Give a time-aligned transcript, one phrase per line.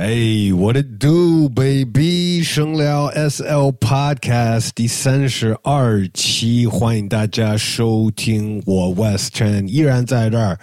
[0.00, 2.42] 哎，What it do, baby？
[2.42, 8.62] 生聊 S L Podcast 第三十二期，欢迎大家收听。
[8.64, 10.58] 我 West Chen 依然在这儿，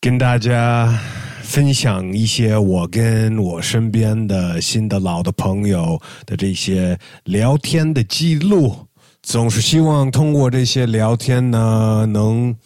[0.00, 0.98] 跟大家
[1.42, 8.74] 分享一些我跟我身边的新的老的朋友的这些聊天的记录。
[9.22, 12.56] 总是希望通过这些聊天呢，能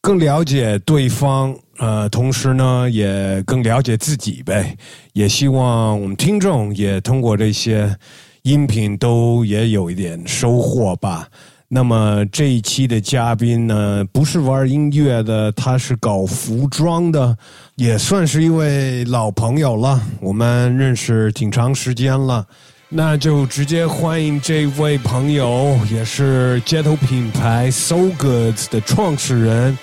[0.00, 1.54] 更了解对方。
[1.78, 4.76] 呃，同时呢，也更了解自己呗。
[5.12, 7.96] 也希望我们听众也通过这些
[8.42, 11.26] 音频都也有一点收获吧。
[11.66, 17.36] 那么这一期的嘉宾呢，不是玩音乐的，他是搞服装的，
[17.74, 20.00] 也算是一位老朋友了。
[20.20, 22.46] 我们认识挺长时间了，
[22.88, 29.76] 那就直接欢迎这位朋友，也是街头品牌 So Goods 的创始人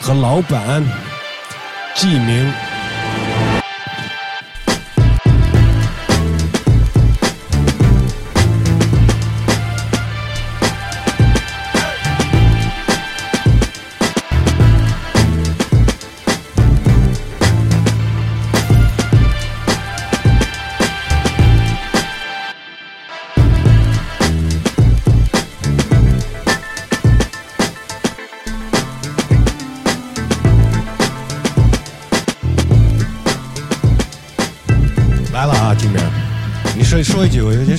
[0.00, 0.82] 和老板。
[1.94, 2.83] 记名。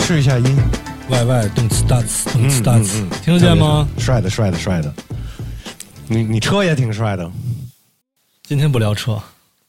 [0.05, 0.55] 试一下音。
[1.09, 3.89] Y Y 动词大词动词大词，听得见吗？
[3.97, 4.93] 帅的，帅的，帅的。
[6.07, 7.31] 你你车也挺帅的。
[8.43, 9.19] 今天不聊车，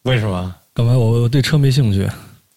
[0.03, 0.55] 为什么？
[0.75, 0.93] 干嘛？
[0.93, 2.06] 我我对车没兴趣。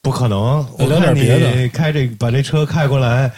[0.02, 1.70] 不可能，我聊点别的。
[1.70, 3.32] 开这把这车开过来，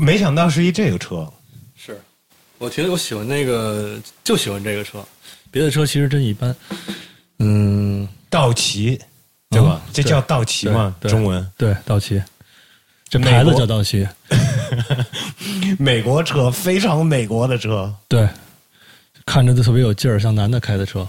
[0.00, 1.30] 没想到是一这个车。
[1.76, 2.00] 是，
[2.56, 5.04] 我觉得我喜欢那个，就喜欢这个车。
[5.50, 6.56] 别的车其实真一般。
[7.40, 8.98] 嗯，道奇。
[9.50, 9.82] 对吧？
[9.92, 10.96] 这叫道奇吗？
[11.02, 12.18] 中文对道奇，
[13.12, 14.08] 这牌子叫道奇。
[15.78, 18.26] 美国车非常美国的车，对，
[19.26, 21.06] 看着都特别有劲儿，像男的开的车。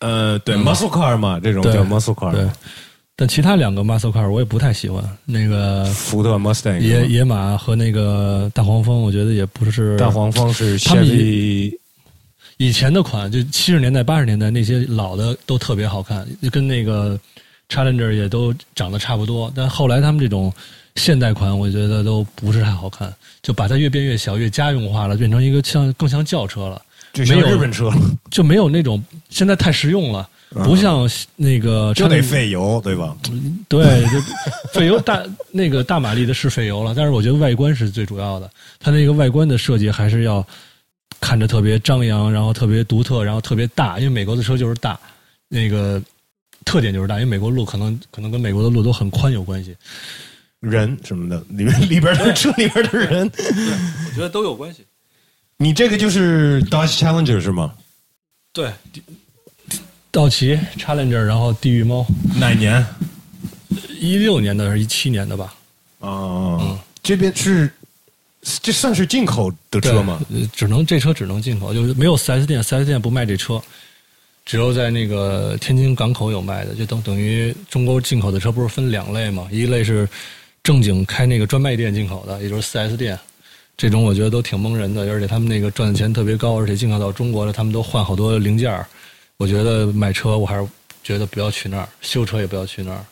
[0.00, 2.32] 呃，对，muscle car 嘛，这种叫 muscle car。
[2.32, 2.46] 对，
[3.16, 5.02] 但其他两个 muscle car 我也不太喜欢。
[5.24, 9.96] 那个福特 Mustang、野野马和那个大黄蜂，我觉得也不是。
[9.96, 11.06] 大黄蜂是他们
[12.58, 17.18] 以前的款，就七十年代、八十年代那些老的都特别好看，就跟那个。
[17.72, 20.52] Challenger 也都长得差不多，但后来他们这种
[20.96, 23.12] 现代款，我觉得都不是太好看，
[23.42, 26.82] 就把它越变越小，越家用化了，变成一个像更像轿车了，
[27.14, 27.90] 没有日本车，
[28.30, 33.16] 就没有那种现在太实用了，不像那个就得费油，对吧？
[33.68, 34.20] 对，就
[34.72, 40.46] 费油大那个大马力的是费油了，但是我觉得外观是最主要的，它那个外观的设计还是要
[41.20, 44.98] 看着特别张扬，然后特别独特，然后特别大，因为美国的车就是大，
[45.48, 46.02] 那个。
[46.62, 49.74] 特点就是大，因为美国路可能可能跟美国的路都很宽有关系，
[50.60, 54.84] 人什么的里面里边的车里边的人，我觉得都有关系。
[55.56, 57.74] 你这个就是 Dodge Challenger 是吗？
[58.52, 58.70] 对，
[60.10, 62.06] 道奇 Challenger，然后地狱猫
[62.36, 62.84] 哪年？
[63.98, 65.54] 一六年的还是一七年的吧？
[65.98, 67.70] 哦，这边是
[68.62, 70.20] 这算是进口的车吗？
[70.52, 73.62] 只能这车只能进口，就是没有四 S 店，四 S 店不卖这车。
[74.46, 79.46] 只有在那个天津港口有卖的，就等等于中国进口的车不是分两类吗？
[79.52, 80.08] 一类是
[80.70, 83.18] 正经开那个专卖店进口的，也就是四 S 店，
[83.76, 88.72] 这种我觉得都挺蒙人的，而且他们那个赚的钱特别高，而且进口到中国的他们都换好多零件
[89.36, 90.68] 我觉得买车我还是
[91.02, 93.04] 觉得不要去那儿，修车也不要去那儿。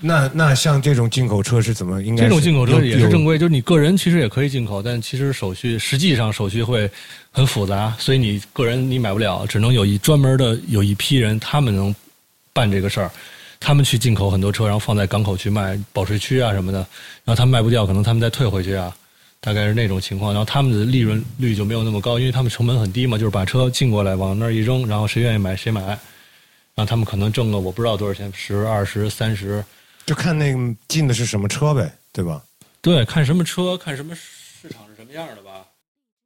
[0.00, 2.00] 那那像这种进口车是怎么？
[2.00, 6.88] 应该这种进口车也是正规，就是你个人其实也可以进口，但其实手续实际上手续会
[7.32, 11.92] 很复杂，所以你个人你买不了，只能有一专门的有一批人，他们能
[12.52, 13.10] 办这个事儿，
[13.60, 16.78] 他们去进口很多车，然后放在港口去卖，保税区啊什么的，
[17.24, 18.96] 然后他们卖不掉，可能他们再退回去啊，
[19.38, 25.98] 大概是那种情况，然后他们的利润率就没有那么高，因为他们成本很低嘛，就是把车进过来往那儿一扔，然后谁愿意买谁买，然
[26.78, 29.64] 后他们可能挣个我不知道多少钱，十、二十、三十。
[30.06, 30.58] 就看那个
[30.88, 32.42] 进的是什么车呗，对吧？
[32.80, 35.64] 对，看什么车，看什么市场是什么样的吧。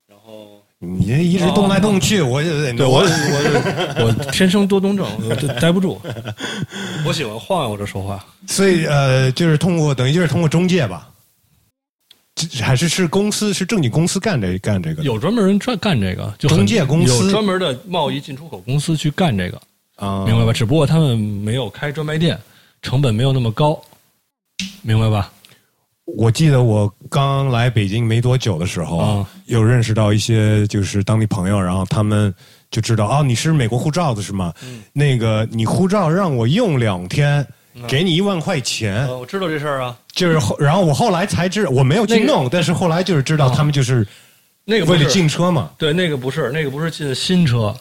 [0.07, 5.07] 然后你这一直动来动去，我就得对我我 我天生多动症，
[5.61, 6.01] 待不住。
[7.07, 11.09] 我喜欢晃悠着说话，所以呃，就是通过等于就是通过中介吧，
[12.63, 15.03] 还是是公司是正经公司干这干这个？
[15.03, 19.61] 有专门人专干这个，就中介公司有专门的贸易进出口公司去干这个
[19.97, 20.53] 啊，明白吧？
[20.53, 22.39] 只不过他们没有开专卖店。
[22.83, 23.83] 成本没有那么高，
[24.83, 25.33] 明白吧？
[26.05, 32.33] 我记得我刚来北京没多久的时候，有认识到一些就是当地朋友，然后他们
[32.71, 34.53] 就知道哦，你是美国护照的是吗？
[34.93, 37.45] 那个你护照让我用两天，
[37.89, 42.33] 给你一万块钱，哦，我知道这事儿啊，就是后，然后我后来才知，我没有去那个。
[42.33, 44.07] 弄，但是后来就是知道哦他们就是
[44.65, 45.71] 那个为了进车嘛。
[45.79, 47.75] 对，那个不是，那个不是进新车，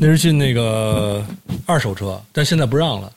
[0.00, 1.24] 那是进那个
[1.66, 3.10] 二手车，但现在不让了。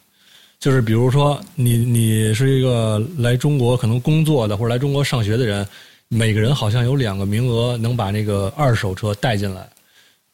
[0.59, 5.65] 就是比如说，你你是一个来中国可能工作的或者来中国上学的人，
[6.09, 9.67] 每个人好像有两个名额能把那个二手车带进来，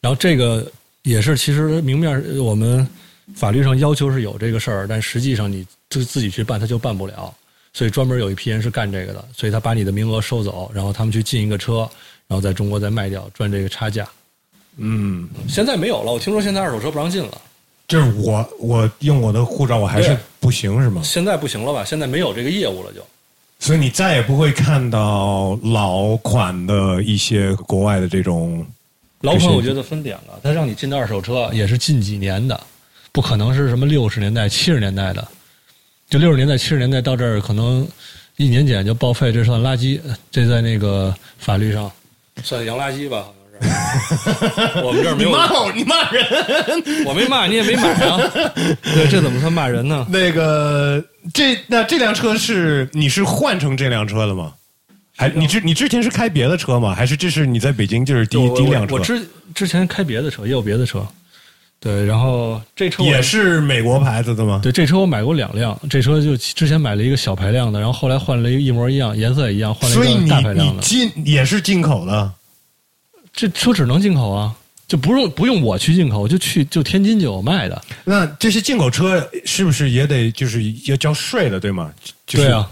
[0.00, 0.70] 然后这个
[1.02, 2.86] 也是其实明面我们
[3.34, 7.32] 法律上要求是有这个事儿，但实际上你自自己去办他就办不了，
[7.72, 11.88] 所以专门有一批人是干这个的，所以他把你的名额收走，然后他们去进一个车，
[12.26, 14.08] 然后在中国再卖掉赚这个差价。
[14.76, 17.40] 嗯，现在没有了，我听说现在二手车不让进了，
[17.88, 21.02] 就是我我用我的护照，我还是不行是吗？
[21.04, 21.84] 现在不行了吧？
[21.84, 23.00] 现在没有这个业务了就。
[23.58, 28.66] 所以你再也不会看到老款的一些国外的这种。
[29.22, 32.60] 老款我觉得分点了，他让你进的二手车也是近几年的，
[33.12, 35.26] 不可能是什么六十年代、七十年代的。
[36.10, 37.86] 就六十年代、七十年代到这儿，可能
[38.36, 39.98] 一年检就报废，这算垃圾，
[40.30, 41.90] 这在那个法律上
[42.44, 43.26] 算洋垃圾吧。
[44.82, 47.04] 我们这儿没有，我，你骂人！
[47.06, 48.18] 我没骂你也没买啊。
[48.82, 50.06] 对，这怎么算骂人呢？
[50.10, 54.52] 那个这那这辆车是你是换成这辆车了吗？
[55.16, 56.94] 还你之你之前是开别的车吗？
[56.94, 58.94] 还是这是你在北京就是第一第一辆车？
[58.94, 61.06] 我之之前开别的车，也有别的车。
[61.80, 64.60] 对，然后这车也是美国牌子的吗？
[64.62, 70.74] 对，这车我买过两辆，这车就之前买了一个小排量的，然后后来换了一个一模一样，颜色也一样，换了一个大排量的。
[70.74, 72.32] 你进也是进口的。
[73.36, 74.52] 这车只能进口啊，
[74.88, 77.80] 就不用不用我去进口，就去就天津就有卖的。
[78.02, 81.92] 那这些进口车是不是也得就是要交税的，对吗？
[82.26, 82.68] 就是对啊，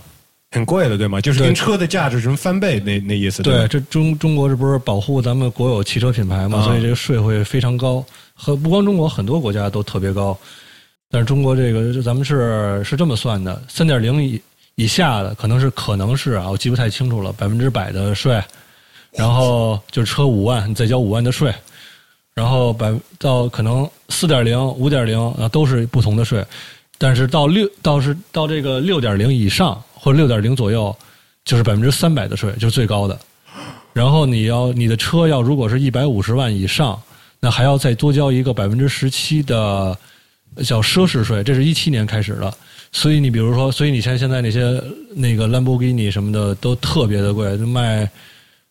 [0.52, 1.20] 很贵的，对吗？
[1.20, 3.68] 就是对跟车的价值什么翻倍那那意思，对，吧？
[3.68, 10.38] 这中中国这不是保护咱们国有汽车品牌嘛，啊所以这个税会非常高，和不光中国很多国家都特别高，
[11.10, 14.40] 但是中国这个咱们是是这么算的，三点零以
[14.76, 18.40] 以下的可能是可能是啊，我记不太清楚了，百分之百的税，
[19.16, 21.54] 然后就是车五万，你再交五万的税，
[22.34, 26.44] 然后百到可能四点零、五点零啊都是不同的税，
[26.98, 30.94] 但是到六到是到这个六点零以上或者六点零左右，
[31.44, 33.18] 就是百分之三百的税，就是最高的。
[33.92, 37.00] 然后你要你的车要如果是一百五十万以上，
[37.38, 39.96] 那还要再多交一个百分之十七的
[40.64, 42.52] 叫奢侈税，这是一七年开始的。
[42.90, 44.82] 所以你比如说，所以你像现在那些
[45.14, 48.08] 那个兰博基尼什么的都特别的贵，卖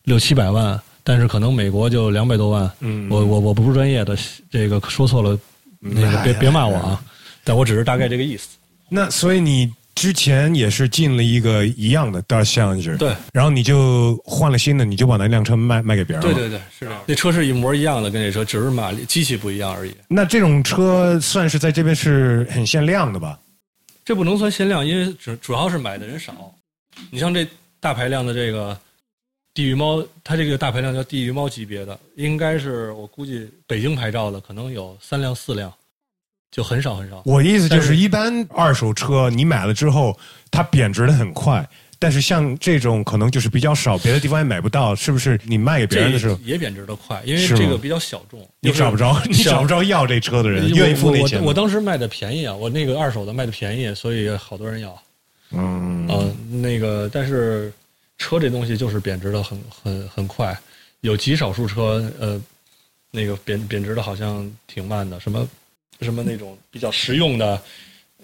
[0.04, 2.70] 六七百万，但是可能美国就两百多万。
[2.80, 4.16] 嗯我我我不是专业的，
[4.50, 5.38] 这个说错了，
[5.80, 7.02] 那个别别骂我啊，
[7.42, 8.48] 但我只是大概这个意思。
[8.88, 16.32] 那所以你之前也是进了一个一样的 Dodge Challenger，对，然后你就换了新的，你就把那辆车卖卖给别人了。
[16.32, 17.00] 对对对，是这样。
[17.06, 19.94] 那车是一模一样的，跟这车只是马力机器不一样而已。
[20.08, 23.38] 那这种车算是在这边是很限量的吧？
[24.04, 26.54] 这不能算限量，因为主主要是买的人少。
[27.10, 27.46] 你像这
[27.80, 28.78] 大排量的这个
[29.54, 35.72] 地狱猫，它这个大排量叫地狱猫级别的，应该是我估计北京牌照的可能有三辆四辆，
[36.50, 37.22] 就很少很少。
[37.24, 40.18] 我的意思就是，一般二手车你买了之后，
[40.50, 41.66] 它贬值的很快。
[41.96, 45.40] 但是像这种可能就是比较少，别的地方也买不到，是不是？
[45.44, 55.02] 你卖给别人的时候，也贬值的快，因为这个比较小众，你找不着，你找不着要这车的人，愿意付那我钱我当时卖的便宜啊，我那个二手的卖的便宜，所以好多人要。
[55.52, 57.72] 嗯，嗯，那个，但是
[58.24, 60.58] 车这东西就是贬值的很很很快，
[61.02, 62.40] 有极少数车，呃，
[63.10, 65.46] 那个贬贬值的好像挺慢的，什么
[66.00, 67.62] 什么那种比较实用的，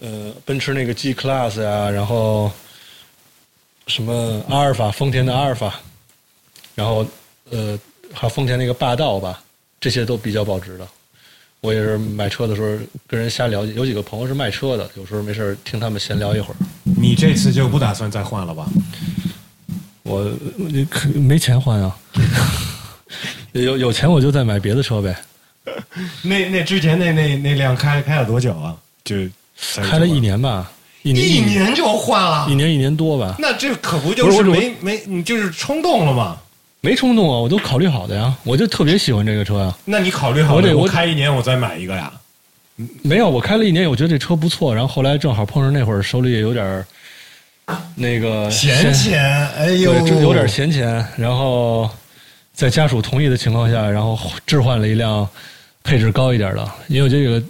[0.00, 2.50] 呃，奔驰那个 G Class 呀、然后
[3.88, 5.78] 什么阿尔法，丰田的阿尔法，
[6.74, 7.06] 然后
[7.50, 7.78] 呃，
[8.14, 9.44] 还有丰田那个霸道吧，
[9.78, 10.88] 这些都比较保值的。
[11.60, 16.56] 我也是买车的时候跟人瞎了解，有几个朋友是卖车的，有时候没事听他们闲聊一会儿。
[16.96, 18.66] 你这次就不打算再换了吧？
[20.10, 21.96] 我你可没钱换啊，
[23.52, 25.16] 有有钱我就再买别的车呗。
[26.22, 28.74] 那那之前那那那辆开开了多久啊？
[29.04, 29.14] 就
[29.76, 30.70] 开了一，年吧，
[31.02, 32.54] 一年一年就换了一。
[32.54, 36.36] 年一年多吧，那这可不就是不是没没你就是冲动了吗？
[36.80, 39.72] 没冲动啊，我都考虑好的呀，我就特别喜欢这个车呀。
[39.84, 42.10] 那你考虑好了，我得我我开一年我再买一个呀？
[43.02, 46.86] 没有，我开了一年，我觉得这车不错，然后后来正好碰上那会儿手里也有点儿
[47.94, 49.22] 那个闲钱，
[49.56, 51.88] 哎呦，有点闲钱，然后
[52.52, 55.28] 在家属同意的情况下，然后置换了一辆
[55.82, 57.42] 配置高一点的，因为这个，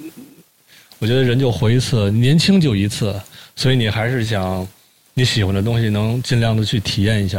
[0.99, 3.15] 我觉得人就活一次，年轻就一次，
[3.57, 4.67] 所以你还是想
[5.15, 7.39] 你喜欢的东西能尽量的去体验一下，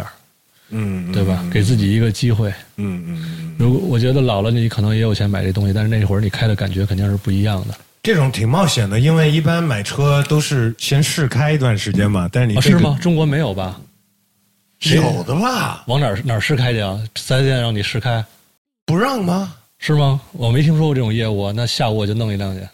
[0.69, 1.43] 嗯，嗯对吧？
[1.51, 2.49] 给自己一个机会。
[2.77, 7.75] 嗯嗯嗯，如果我觉得老了，你可能也有钱买这东西，但是那会儿你开的感觉肯定是不一样的。
[8.03, 12.27] 这种挺冒险的，因为一般买车都是先试开一段时间嘛。
[12.31, 12.99] 但是你、这个啊是吗？？
[13.01, 13.79] 中国没有吧？
[14.79, 15.83] 有的吧？
[15.85, 16.99] 往哪儿哪儿试开去啊？
[17.15, 18.25] 四 S 店让你试开
[18.85, 19.53] 不让吗？
[19.77, 20.19] 是吗？
[20.31, 22.67] 我没听说过这种业务啊，那下午我就弄一辆去。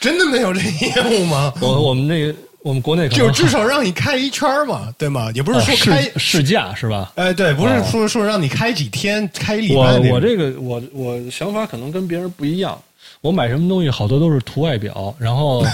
[0.00, 1.52] 真的没有这业务吗？
[1.60, 5.30] 我我们那个我们国内就是至少让你开一圈嘛，对吗？
[5.34, 7.12] 也不是哦说开，试试驾是吧？
[7.16, 10.14] 哎，对，不是哦说说让你开几天，开一礼拜我。
[10.14, 12.80] 我这个我我想法可能跟别人不一样。
[13.24, 15.64] 我买什么东西好多都是图外表，然后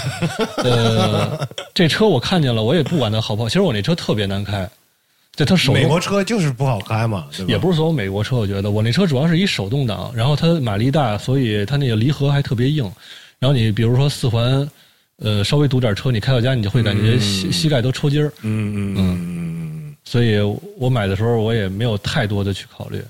[0.63, 3.49] 呃，这车我看见了，我也不管它好不好。
[3.49, 4.69] 其实我那车特别难开，
[5.35, 7.51] 就它手美国车就是不好开嘛，对吧？
[7.51, 12.89] 也不是所有美国车，我觉得我那车主要是一手动挡，然后它马力大，所以它那个离合还特别硬。
[13.37, 14.65] 然后你比如说四环，
[15.17, 18.31] 呃，稍微堵点车，你开到家你就会感觉膝、膝盖都抽筋儿。
[18.43, 20.39] 嗯嗯嗯嗯，所以
[20.77, 23.03] 我买的时候我也没有太多的去考虑，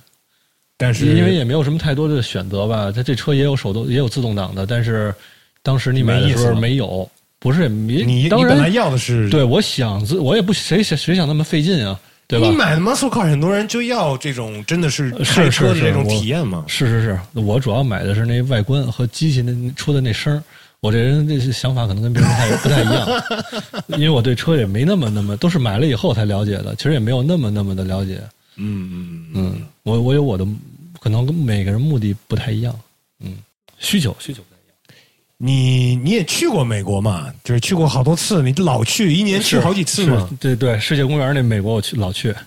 [0.82, 2.92] 但是因为也没有什么太多的选择吧。
[2.92, 5.14] 它这车也有手动也有自动挡的，但是
[5.62, 7.08] 当时你买的时候没有，
[7.40, 12.56] 不是没你当你本来要的是对我想自我也不谁想谁想那么费劲啊，对吧你？
[12.56, 16.66] 买的 muscle car，很多人就要这种真的是开是是是，车的这种体验嘛。
[16.68, 20.42] 是是是，我主要买的是那外观和机器那出的那声。
[20.82, 23.08] 我这人这想法可能跟别人不太 不太一样，
[23.90, 28.20] 因为我对车也没那么那么，都是买了以后才了解的，其实也没有那么那么的了解。
[28.58, 30.44] 嗯嗯嗯，嗯，我我有我的，
[31.02, 32.80] 可能跟每个人目的不太一样。
[33.22, 33.40] 嗯，
[33.80, 34.76] 需求需求不太一样。
[35.38, 37.34] 你你也去过美国嘛？
[37.44, 40.30] 就是去过好多次，你老去，一年去好几次嘛。
[40.40, 42.32] 对对，世界公园那美国我去老去。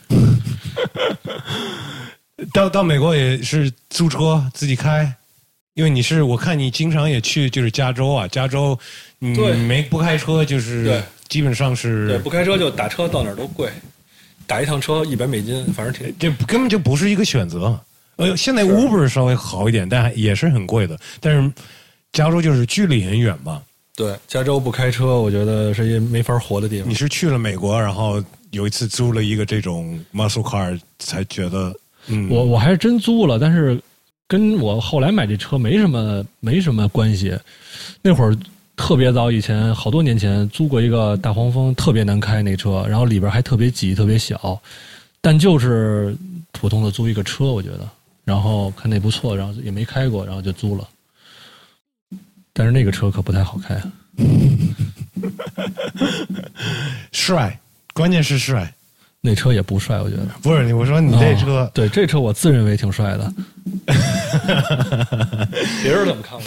[2.53, 5.13] 到到美国也是租车自己开，
[5.75, 8.79] 因为你是我看你经常也去就是加州啊，加州
[9.19, 13.69] 你对没不开车就是对基本上对，是不开车就打车到哪儿都贵，
[14.47, 16.15] 打一趟车一百美金，反正挺。
[16.19, 17.81] 这根本就不是一个选择。
[18.17, 20.99] 呃，现在 Uber 稍微好一点，但也是很贵的。
[21.21, 21.53] 但是
[22.13, 23.63] 加州就是距离很远嘛。
[23.97, 26.95] 对，加州不开车，我觉得是一没法活的地方你。
[26.95, 31.75] 是去了美国，然后有一次租了一个这种 muscle car，才觉得
[32.09, 33.81] 嗯，我我还是真租了，但是
[34.27, 37.39] 跟我后来买这车没什么没什么关系。
[38.03, 38.37] 那会儿
[38.77, 44.61] 特别早以前，好多年前租过一个大黄蜂，特别难开那车，然后里边还特别挤，特别小，
[45.21, 46.17] 但就是
[46.51, 47.89] 普通的租一个车，我觉得，
[48.25, 50.89] 然后看那不错，然后也没开过，然后就租了。
[52.53, 53.83] 但是那个车可不太好开，
[57.13, 57.59] 帅，
[57.93, 58.73] 关键是帅。
[59.27, 60.27] 那车也不帅，我觉得。
[60.43, 63.33] 不是，我说你这车哦，对这车我自认为挺帅的，
[65.83, 66.43] 别人怎么看我？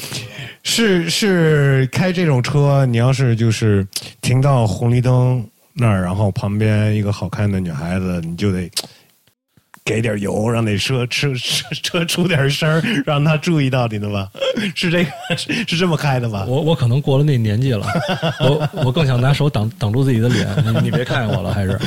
[0.61, 3.83] 是是开这种车，你要是就是
[4.21, 5.43] 停到红绿灯
[5.73, 8.69] 那儿，然后旁边一个好看的女孩子，你就得
[9.87, 14.29] 给点油，让那车车车车出点声儿，让他注意到你的吧？
[14.75, 16.43] 是这个是 是这么开的吧？
[16.45, 17.87] 我我可能过了那年纪了，
[18.41, 20.45] 我我更想拿手挡挡住自己的脸。
[20.65, 21.79] 你你别看见我了，还是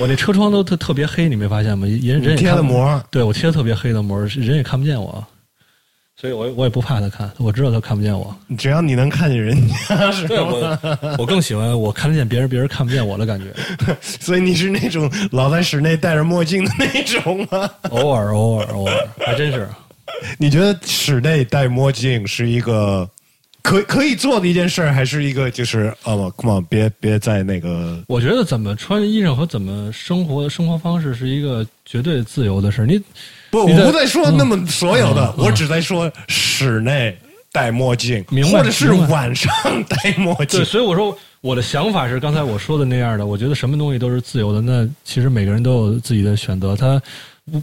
[0.00, 1.86] 我那车窗都特特别黑，你没发现吗？
[1.86, 5.22] 人人也贴看了膜，对我贴的特别黑的膜，人也看不见我，
[6.22, 8.32] 所以我我也不怕他看，我知道他看不见我。
[8.56, 10.24] 只要你能看见人家，是？
[10.34, 10.78] 我
[11.18, 13.52] 我更喜欢我看得见别人，别人看不见我的感觉。
[14.00, 17.68] 所以你是那种老在室内戴着墨镜的那种吗？
[17.90, 19.68] 偶尔偶尔偶尔，还真是。
[20.38, 23.10] 你觉得室内戴墨镜是一个
[23.62, 32.84] 可可以做的一件事儿，还是一个就是呃，come on，别别在那个我觉得怎么穿衣裳和怎么生活生活方式是一个绝对自由的事。
[32.86, 33.00] 你
[33.50, 37.16] 不，你我不在说那么所有的，嗯我只在说室内
[37.52, 39.52] 戴墨镜，明白或者是晚上
[39.84, 40.64] 戴墨镜对，。
[40.64, 43.26] 所以我说我的想法是刚才我说的那样的。
[43.26, 44.60] 我觉得什么东西都是自由的。
[44.60, 46.74] 那其实每个人都有自己的选择。
[46.74, 47.00] 他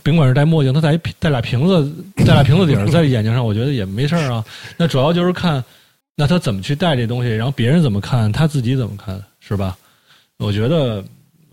[0.04, 4.46] 甭管是戴墨镜，他戴一戴俩瓶子，戴俩瓶子顶儿在眼睛上，我觉得也没事儿啊。
[4.78, 5.64] 那主要就是看
[6.20, 9.78] 那他怎么去戴这东西，然后别人怎么看，他自己怎么看，是吧？
[10.38, 11.02] 我觉得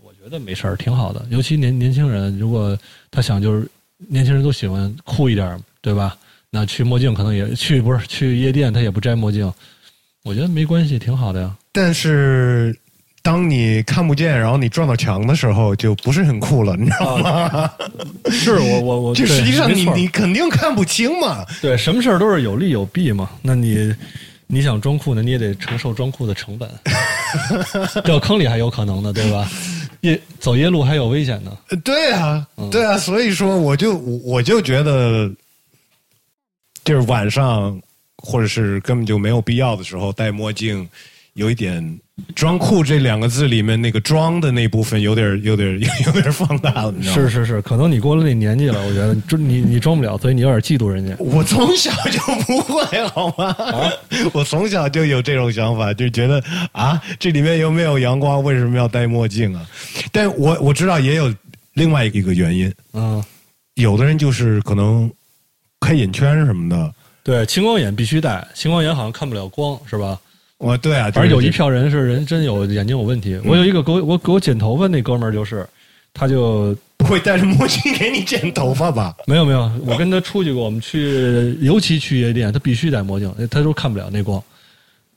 [0.03, 1.25] 我觉得没事儿，挺好的。
[1.29, 2.77] 尤其年年轻人，如果
[3.09, 3.65] 他想就是
[4.09, 6.17] 年轻人都喜欢酷一点儿，对吧？
[6.49, 9.49] 那去墨镜可能也去不是去夜店，他也不摘墨镜。
[10.25, 11.55] 我觉得没关系，挺好的呀。
[11.71, 12.77] 但是
[13.21, 17.71] 当你看不见，然后你撞到墙的时候，就不是很酷了，你知道吗？
[18.29, 21.45] 是我我我，对就实际上你你肯定看不清嘛。
[21.61, 23.29] 对什么事儿都是有利有弊嘛。
[23.41, 23.95] 那你
[24.47, 26.69] 你想装酷呢，你也得承受装酷的成本，
[28.03, 29.49] 掉坑里还有可能呢，对吧？
[30.01, 31.57] 夜走夜路还有危险呢。
[31.69, 35.29] 呃对啊，嗯对啊，所以说我就我我就觉得，
[36.85, 37.79] 就是晚上
[38.17, 40.87] 或者是根本就没有必要的时候戴墨镜，
[41.37, 41.99] 有一点
[42.33, 47.21] “装酷”这两个字里面那个“装”的那部分有点 有点有点放大了，你知道吗？
[47.21, 51.15] 是是是，可能你过了那年纪了，我觉得就你你装不了，所以你有点嫉妒人家。
[51.19, 53.55] 我从小就不会好吗？
[54.33, 59.63] 我从小就有这种想法，就觉得啊，这里面又没有阳光，为什么要戴墨镜啊？
[60.11, 61.31] 但我我知道也有
[61.73, 63.23] 另外一个原因，嗯，
[63.75, 65.07] 有的人就是可能
[65.79, 66.91] 开眼圈什么的。
[67.23, 70.19] 对，青光眼必须戴，青光眼好像看不了光，是吧？
[70.57, 73.39] 我对啊，反正有一票人是人真有眼睛有问题。
[73.45, 75.67] 我有一个给我我给我剪头发那哥们儿就是，
[76.13, 79.15] 他就不会戴着墨镜给你剪头发吧？
[79.27, 84.41] 没有没有，我跟他出去过，我们去尤其去夜店，他必须戴墨镜，他都看不了那光。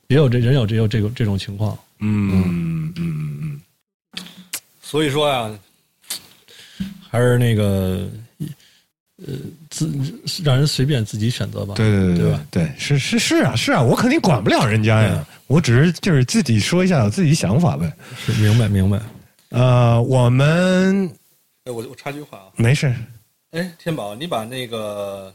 [0.08, 3.60] 也有这人有这有这个这种情况，嗯嗯嗯
[4.82, 5.50] 所以说呀，
[7.08, 8.08] 还是那个
[9.26, 9.34] 呃
[9.68, 9.90] 自
[10.44, 11.74] 让人随便自己选择吧。
[11.74, 12.46] 对对对对吧？
[12.50, 17.92] 对，是是是啊是啊，我肯定管不了人家呀，我只是就是自己说一下我自己想法呗。
[18.16, 19.00] 是明白明白。
[19.50, 21.06] 呃，我们
[21.64, 22.94] 哎，我我插句话啊，没事，
[23.50, 25.34] 哎，天宝，你把那个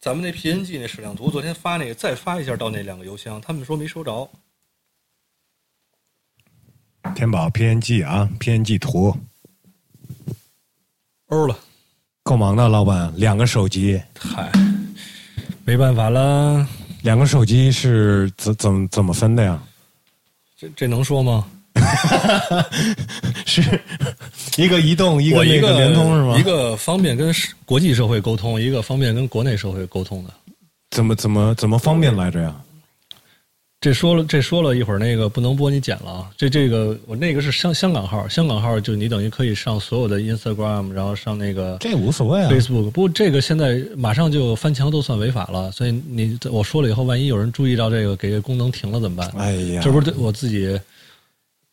[0.00, 4.28] 咱们那 PNG 那矢量图，昨天发那个再发一下到那两个邮箱，他们说没收着。
[7.14, 9.16] 天宝 PNG 啊，PNG 图
[11.26, 11.58] 欧了，
[12.32, 14.50] 够忙的，老板，两个手机，嗨，
[15.66, 16.66] 没办法了，
[17.02, 19.62] 两个手机是怎怎么怎么分的呀？
[20.58, 21.44] 这这能说吗？
[23.44, 23.62] 是
[24.56, 26.38] 一个移动，一个一个联通是吗？
[26.38, 27.30] 一个方便跟
[27.66, 30.30] 国际社会沟通，一个方便跟国内社会沟通的。
[30.90, 32.56] 怎么怎么怎么方便来着呀？
[33.82, 36.30] 这说了，这说了一会儿，那个不能播，你剪了啊。
[36.36, 42.48] 这这个我那个是香香港号，香港号就你等于可以上所有的 Instagram，然后上那个这无所谓啊。
[42.48, 42.92] Facebook。
[42.92, 49.28] 不过这个现在马上就翻墙都算违法了，所以你我说了以后，万一有人注意到这个，给这功能停了怎么办？
[49.36, 50.78] 哎呀，这不是我自己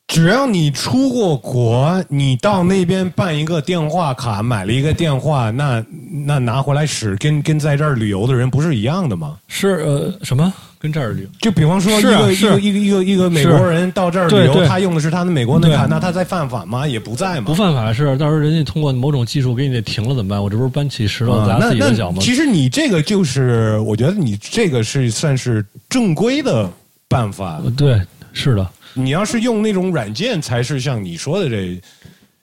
[0.07, 5.85] 只要你出过国，你到那边办一个电话卡，买了一个电话，那
[6.25, 9.37] 那拿回来使，跟跟在这儿旅游的人不是一样的吗？
[9.47, 11.29] 是呃什么跟这儿旅游？
[11.41, 16.87] 就比方说一个、啊一个一个一个一个美国人到这儿旅游，他用的是他的美国那卡，那他在犯法吗？
[16.87, 17.47] 也不在嘛。
[17.47, 20.41] 不犯法是，到时候人家通过某种技术给你给停了怎么办？
[20.41, 22.19] 我这不是搬起石头砸自己的脚吗？
[22.21, 26.71] 其实你这个就是，我觉得你这个是算是正规的
[27.09, 27.59] 办法。
[27.65, 28.01] 呃对，
[28.31, 31.81] 是的，你要是用那种软件，才是像你说的这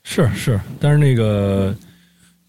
[0.04, 1.74] 是是，但是那个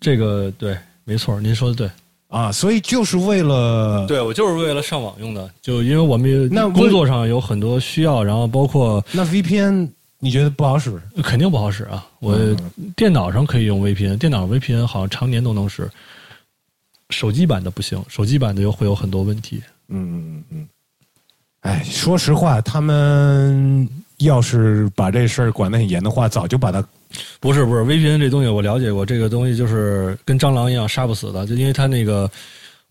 [0.02, 1.90] 这个对，没错，您说的对。
[2.28, 11.02] 啊，所以就是为了对，我就是为了上网用的，就因为我们那工作上有很多需要，然后包括那 VPN，你觉得不好使？
[11.24, 12.06] 肯定不好使啊。
[12.20, 12.58] 我嗯
[12.96, 15.90] 电脑上可以用 VPN，电脑 VPN 好像常年都能使，
[17.12, 19.62] 手机版的不行，手机版的又会有很多问题。
[19.88, 20.68] 嗯嗯嗯。
[21.62, 23.88] 哎，说实话，他们
[24.18, 26.84] 要是把这事儿管得很严的话，早就把它
[27.40, 32.30] 不是不是，VPN 这东西我了解过，这个东西就是跟蟑螂一样杀不死的，就因为它那个，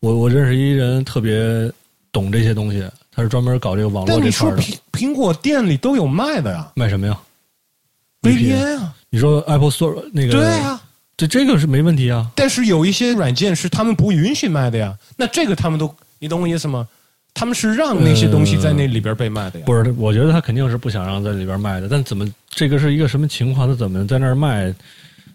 [0.00, 1.70] 我我认识一人特别
[2.12, 4.62] 懂这些东西，他是专门搞这个网络但你这块儿的。
[4.62, 7.18] 说苹苹果店里都有卖的呀卖什么呀
[8.22, 10.32] ？，VPN 啊，你说 Apple Store 那个？
[10.32, 10.82] 对啊。
[11.16, 12.30] 这这个是没问题啊。
[12.34, 16.86] 但是有一些软件是他们不允许卖的呀，那这个他们都，你懂我意思吗？
[17.32, 19.64] 他们是让那些东西在那里边被卖的呀。
[19.64, 22.26] 不是，我觉得他肯定是不想让在里边卖的，但怎么
[22.56, 23.68] 这个是一个什么情况？
[23.68, 24.74] 他怎么在那儿卖？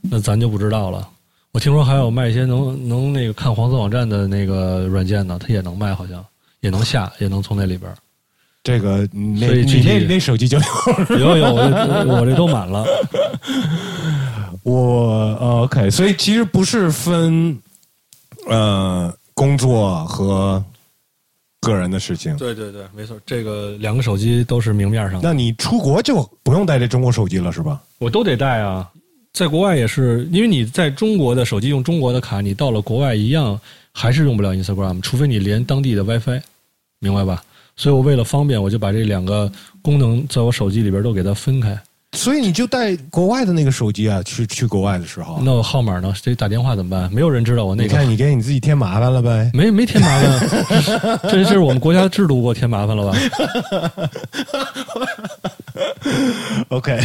[0.02, 1.08] 那咱就不知道了。
[1.52, 6.26] 我听说还有卖一些能能那个看黄色网站的那个软件呢，他也能卖，好像
[6.62, 7.94] 也能下，也能从那里边。
[8.64, 10.58] 这个那所以那那手机就
[11.10, 12.86] 有有有，我这都满了。
[14.64, 17.56] 我呃 OK，所以其实不是分
[18.48, 20.64] 呃工作和
[21.62, 22.36] 个人的事情。
[22.38, 27.82] 对对对，没错，这个两个手机都是明面上的，那你出国就不用带这中国手机了是吧？
[28.00, 28.90] 我都得带啊。
[29.34, 33.58] 在国外也是，因为你在中国的手机用中国的卡，你到了国外一样
[33.94, 36.42] 还是用不了 Instagram，除非你连当地的 WiFi，
[37.00, 37.42] 明白吧？
[37.78, 39.50] 所以我为了方便，我就把这两个
[39.82, 41.82] 功能在我手机里边都给它分开。
[42.18, 46.14] 所以你就带国外的那个手机啊，去去国外的时候，那我号码呢？
[46.22, 47.12] 这打电话怎么办？
[47.14, 47.90] 没有人知道我那个。
[47.90, 49.50] 你看你给你自己添麻烦了呗。
[49.54, 53.18] 没没添麻烦， 这这是我们国家制度给我添麻烦了吧？
[56.70, 57.00] OK，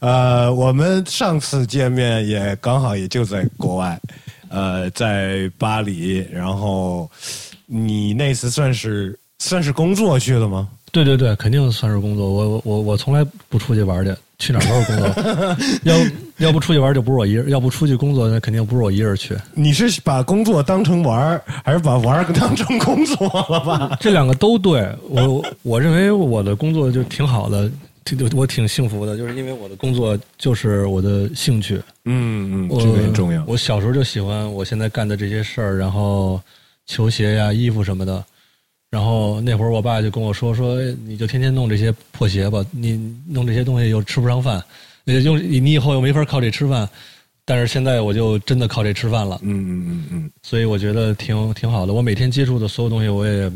[0.00, 3.98] 呃，我们上次见面也刚好也就在国外，
[4.48, 7.08] 呃，在巴黎，然后
[7.66, 10.68] 你那次算是算是工作去了吗？
[10.92, 12.28] 对对对，肯定算是工作。
[12.28, 15.56] 我我我我从来不出去玩去，去哪儿都是工作。
[15.84, 19.36] 要要不出去玩就不是我一人，要不出去工作那肯定不是我一人去。
[19.54, 23.96] 你是把工作当成玩儿，还是把玩儿当成工作了吧？
[24.00, 27.70] 这两个都对我，我认为我的工作就挺好的，
[28.04, 31.80] 挺我挺幸福的，就是因为我的工作就是我的兴趣。
[32.06, 33.44] 嗯嗯，这个很重要。
[33.46, 36.40] 我小时候就喜欢我现在干的这些事儿，然后
[36.86, 38.24] 球鞋呀、衣服什么的。
[38.90, 42.98] 然后那会儿我爸就跟我说说，你就天天弄这些破鞋吧，你
[43.28, 44.62] 弄这些东西又吃不上饭，
[45.04, 46.88] 你用你以后又没法靠这吃饭。
[47.44, 51.92] 但是现在我就真的靠这吃饭了，嗯嗯嗯嗯，所以我觉得挺挺好的。
[51.92, 53.50] 我每天接触的所有东西，我也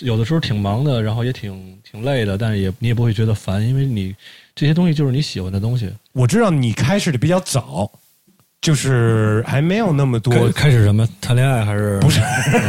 [0.00, 4.12] 有的时候挺忙的，然后也挺挺累的，但是也你也不会觉得烦，因为你
[4.56, 5.88] 这些东西就是你喜欢的东西。
[6.12, 7.88] 我知道你开始的比较早，
[8.62, 12.20] 就是还没有那么多开开始什么谈恋爱还是不是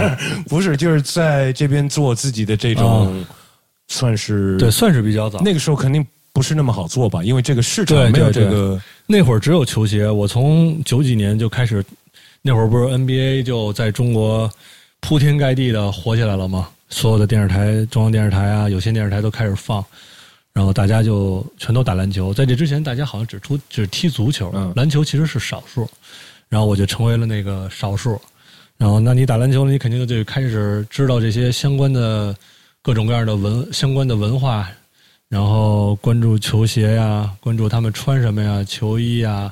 [0.49, 3.23] 不是，就是在这边做自己的这种，
[3.88, 5.39] 算是对，算是比较早。
[5.41, 11.86] 那个时候肯定不是那么好做吧，因为这个市场对没有对这个，那会儿只有球鞋，我从九几年就开始，
[12.41, 14.51] 那会儿不是 NBA 就在中国
[14.99, 16.67] 铺天盖地的火起来了吗？
[16.89, 19.84] 所有的电视台、中央电视台啊、有线电视台都开始放，
[20.53, 22.33] 然后大家就全都打篮球。
[22.33, 25.89] 在这之前，大家好像只出只踢足球，嗯篮球其实是少数。
[26.49, 28.21] 然后我就成为了那个少数。
[28.77, 32.35] 然后，那你打篮球，你肯定就开始知道这些相关的
[32.81, 34.69] 各种各样的文相关的文化，
[35.29, 39.51] 然后关注球鞋呀，关注他们穿什么呀，球衣呀，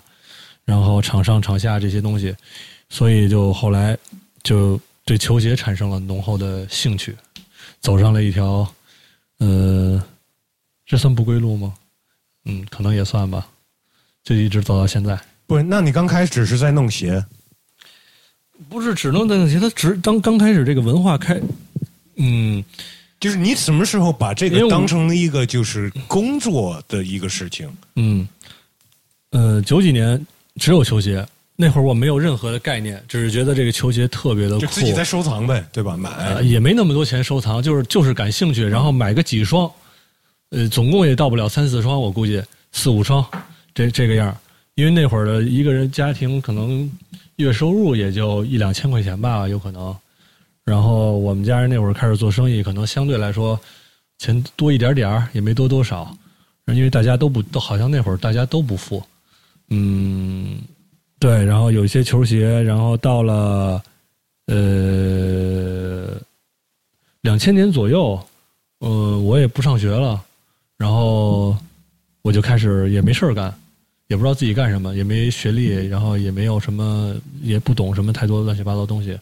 [0.65, 2.35] 然后场上场下这些东西，
[2.89, 3.97] 所以就后来
[4.43, 7.15] 就对球鞋产生了浓厚的兴趣，
[7.79, 8.67] 走上了一条，
[9.37, 10.03] 呃，
[10.91, 11.73] 这算不归路吗？
[12.43, 13.47] 嗯，可能也算吧，
[14.25, 15.17] 就一直走到现在。
[15.47, 15.63] 不是？
[15.63, 17.25] 那你刚开始是在弄鞋，
[18.67, 21.39] 不是只弄在那些，他只当刚开始这个文化开，
[22.17, 22.62] 嗯，
[23.21, 27.73] 就是你什么时候把这个当成了一个就是工作的一个事情？
[27.95, 28.27] 嗯，
[29.30, 30.27] 呃，九几年
[30.58, 31.25] 只有球鞋，
[31.56, 35.95] 那会儿我没有任何的概念，只是觉得这个球鞋特别的酷，就自己在收藏呗，对吧？
[35.95, 39.71] 买呃也没那么多钱收藏，就是就是感兴趣，然后买个几双，
[40.51, 43.25] 呃，总共也到不了三四双，我估计四五双，
[43.73, 44.35] 这这个样
[44.75, 46.89] 因为那会儿的一个人家庭可能
[47.37, 49.95] 月收入也就一两千块钱吧，有可能。
[50.63, 53.59] 然后我们家人那会儿开始做生意，可能相对来说
[54.19, 56.15] 钱多一点点儿，也没多多少。
[56.67, 59.03] 因为大家都不都好像那会儿大家都不富，
[59.71, 60.57] 嗯，
[61.19, 61.43] 对。
[61.43, 63.83] 然后有一些球鞋，然后到了
[64.45, 66.15] 呃
[67.21, 68.17] 两千年左右，
[68.79, 70.23] 呃，我也不上学了，
[70.82, 71.56] 然后
[72.24, 73.54] 我就开始也没事儿干，
[74.08, 77.13] 也不知道自己干什么，也没学历，然后也没有什么，
[77.44, 79.15] 也不懂什么太多乱七八糟东西。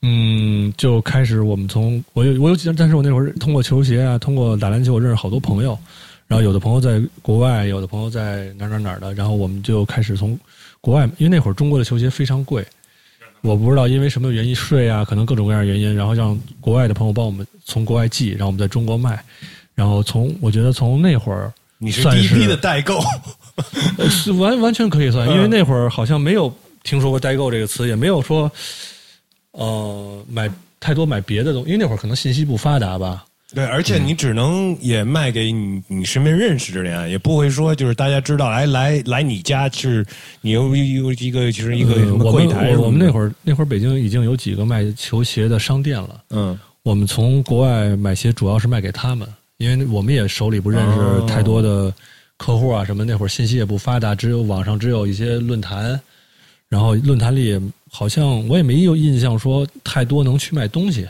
[0.00, 5.78] 嗯，就开始我们从我有我有几，但是我那会儿通过球鞋啊，通过打篮球，我认识好多朋友，
[6.26, 10.38] 然后有的朋友在国外，有的朋友在哪儿哪儿哪儿的，然后我们就开始从
[10.80, 12.66] 国外，因为那会儿中国的球鞋非常贵，
[13.42, 19.22] 我不知道因为什么原因税啊，可能各种各样的原因，然后让国外的朋友帮我们从国外寄，然后我们在中国卖，
[19.80, 23.00] 然后从我觉得从那会儿你是算第一批的代购，
[23.96, 28.52] 呃是完完全可以算，因为那会儿好像没有听说过代购这个词，也没有说
[29.52, 33.24] 呃买太多买别的东西，因为那会儿可能信息不发达吧。
[33.54, 40.04] 对，而且你只能也卖给你你身边认识的人，也不会说就是大家知道，哎，来来你家是
[40.42, 41.94] 你有有一个就是一个
[42.30, 46.20] 柜台我我们那会儿那会儿北京已经有几个卖球鞋的商店了。
[46.28, 46.58] 嗯。
[46.82, 49.28] 我们从国外买鞋主要是卖给他们，
[49.60, 51.94] 因为我们也手里不认识太多的
[52.38, 56.00] 客户啊什么，那会儿信息也不发达，只有网上只有一些论坛，
[56.66, 61.06] 然后论坛里好像我也没有印象说太多能去卖东西。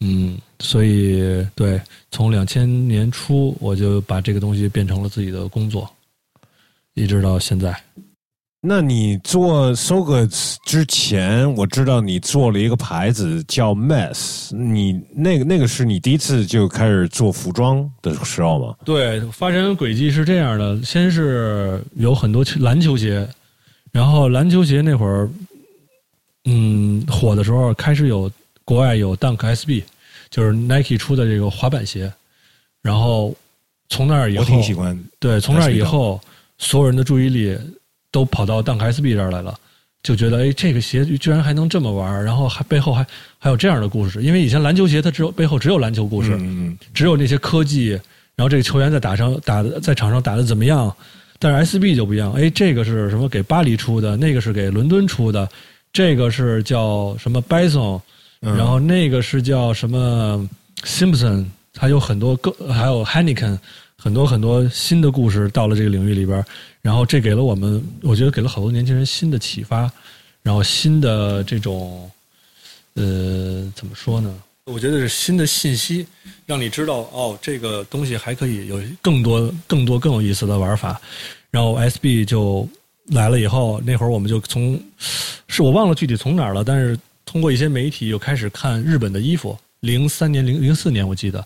[0.00, 1.78] 嗯，所以对，
[2.10, 5.86] 从两千年初我就把这个东西变成了自己的工作，
[6.94, 7.78] 一直到现在。
[8.66, 10.26] 那你做 Soga
[10.64, 18.74] 之前，我知道你做了一个牌子叫 Mess，你那个那个是你第一次就开始做服装的时候吗？
[18.82, 23.28] 对，发展轨迹是这样的：先是有很多球篮球鞋，
[23.92, 25.28] 然后篮球鞋那会儿，
[26.46, 28.32] 嗯，火的时候开始有
[28.64, 29.82] 国外有 Dunk SB，
[30.30, 32.10] 就是 Nike 出的这个滑板鞋，
[32.80, 33.36] 然后
[33.90, 34.98] 从那儿以后，我挺喜欢。
[35.20, 36.18] 对，从那儿以后，
[36.56, 37.54] 所有人的注意力
[38.14, 39.52] 都跑到 Dunk SB 这儿来了，
[40.04, 43.04] 就觉得哎，这个鞋居然还能这么玩儿，然后还背后还
[43.40, 44.22] 还有这样的故事。
[44.22, 47.88] 因为以前篮球鞋它只有背后只有篮球故事，嗯嗯只有那些科技，
[48.36, 50.94] 然后这个球员在打上打的在场上打的怎么样，
[51.40, 55.48] 但是 SB 就不一样，哎，这个是什么给巴黎出的，那个是给伦敦出的，
[55.92, 58.00] 这个是叫什么 Bison，、
[58.42, 60.48] 嗯然后那个是叫什么
[60.84, 61.46] Simpson，
[61.76, 63.58] 还有很多个，还有 Heineken，
[64.04, 66.44] 很多很多新的故事到了这个领域里边，
[66.82, 69.90] 然后这给了我们，我觉得给了好多年轻人新的启发，
[70.42, 72.10] 然后新的这种，
[72.96, 74.30] 呃，怎么说呢？
[74.66, 76.06] 我觉得是新的信息，
[76.44, 81.00] 让你知道哦，这个东西还可以有更多、更多、更有意思的玩法。
[81.50, 82.68] 然后 SB 就
[83.06, 84.78] 来了以后，那会儿我们就从
[85.48, 89.58] 是我忘了具体从哪儿了，但是通过一些媒体又开始看日本的衣服。
[89.80, 91.42] 零三年、零零四年我记得，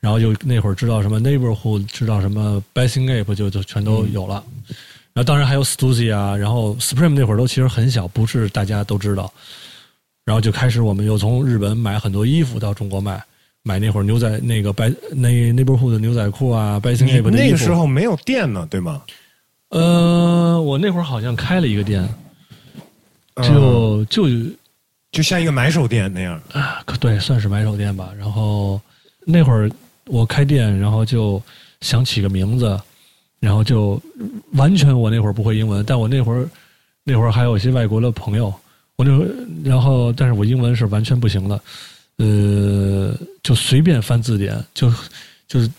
[0.00, 4.44] 然后就那会儿知道什么 Neighborhood，知道什么 Basing Ape 就就全都有了。
[5.12, 9.32] 然后当然还有 Stussy 啊，然后 Supreme 那会儿都其实很小，不是大家都知道。
[10.24, 13.20] 然后就开始我们又从日本买很多衣服到中国卖，
[13.62, 17.30] 买那会儿牛仔那个白那 Neighborhood 的牛仔裤啊，Basing 服。
[17.30, 19.02] 那个时候没有店呢，对吗？
[19.70, 22.08] 呃，我那会儿好像开了一个店，
[23.34, 24.28] 嗯就就
[25.10, 26.40] 就像一个买手店那样。
[26.52, 28.10] 啊，可对，算是买手店吧。
[28.16, 28.80] 然后
[29.26, 29.70] 那会儿
[30.08, 31.40] 我开店，然后就
[31.80, 32.80] 想起个名字，
[33.40, 34.00] 然后就
[34.52, 36.48] 完全我那会儿不会英文，但我那会儿
[37.04, 38.52] 那会儿还有一些外国的朋友，
[38.96, 39.28] 我那会儿
[39.62, 41.60] 然后但是我英文是完全不行的，
[42.16, 44.92] 呃，就随便翻字典，就
[45.46, 45.70] 就是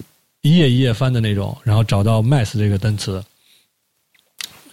[0.41, 3.21] 一页一页翻的那种，然后找到 math 这个单词，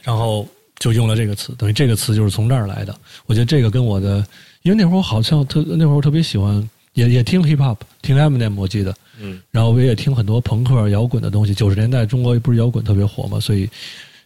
[0.03, 0.47] 然后
[0.79, 2.97] 就用了这个词，等于这个词就是从这儿来的。
[3.27, 4.25] 我觉得这个跟我的，
[4.63, 11.55] 因为那会儿我好像特那会儿我特别喜欢，也也听 hip hop，听 Eminem，我记得，嗯，然后我也听很多朋克摇滚的东西。
[11.55, 13.69] 九十年代中国不是摇滚特别火嘛，所以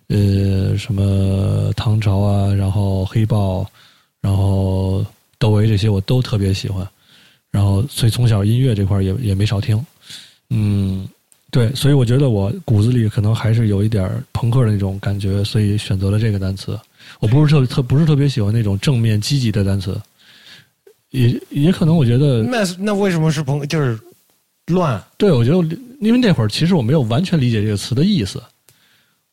[0.08, 3.64] 呃，什么唐朝啊，然后黑豹，
[4.20, 5.04] 然后
[5.38, 6.86] 窦唯这些我都特别喜欢。
[7.50, 9.84] 然后所以从小音乐这块也也没少听，
[10.50, 11.08] 嗯，
[11.50, 16.78] 对，所以我觉得我骨子里可能还是有一点朋克的那种感觉，所以选择了这个单词。
[17.18, 20.00] 我不是特特不是特别喜欢那种正面积极的单词，
[21.10, 23.98] 也也可能我觉得那那为什么是朋就是
[24.70, 25.02] 乱？
[25.18, 28.42] 对，我觉得因为那会儿其实我没有完全理解这个词的意思。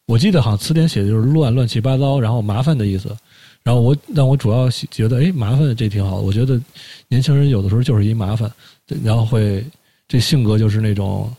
[0.05, 3.15] 我记得好像词典写的就是乱、乱七八糟，然后麻烦的意思。
[3.63, 6.21] 然后我，但我主要觉得，哎，麻烦这挺好的。
[6.21, 6.57] 我觉得
[7.09, 8.49] 年轻人有的时候就是一麻烦，
[9.03, 9.61] 然后会
[10.07, 11.29] 这性格就是那种，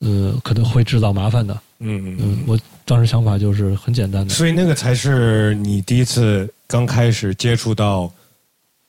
[0.00, 1.60] 呃，可能会制造麻烦的。
[1.78, 4.34] 嗯嗯，我当时想法就是很简单的。
[4.34, 8.12] 所以那个才是你第一次刚开始接触到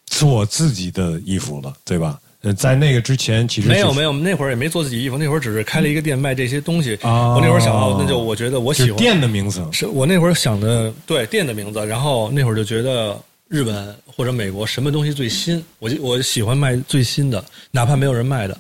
[0.08, 2.20] 做自己的衣服了，对吧？
[2.42, 6.98] 呃，在那个之前，其实，没有没有，那会儿也没做自己衣服，那会儿只是开了一个店卖这些东西。
[7.02, 9.62] 哦我那会儿想到，那就我觉得我喜欢店的名字。
[9.74, 18.58] 是我那会儿想的，对店的名字，然后那会儿就觉得日本或者美国什么东西最新，我就我喜欢卖最新的，哪怕没有人卖的。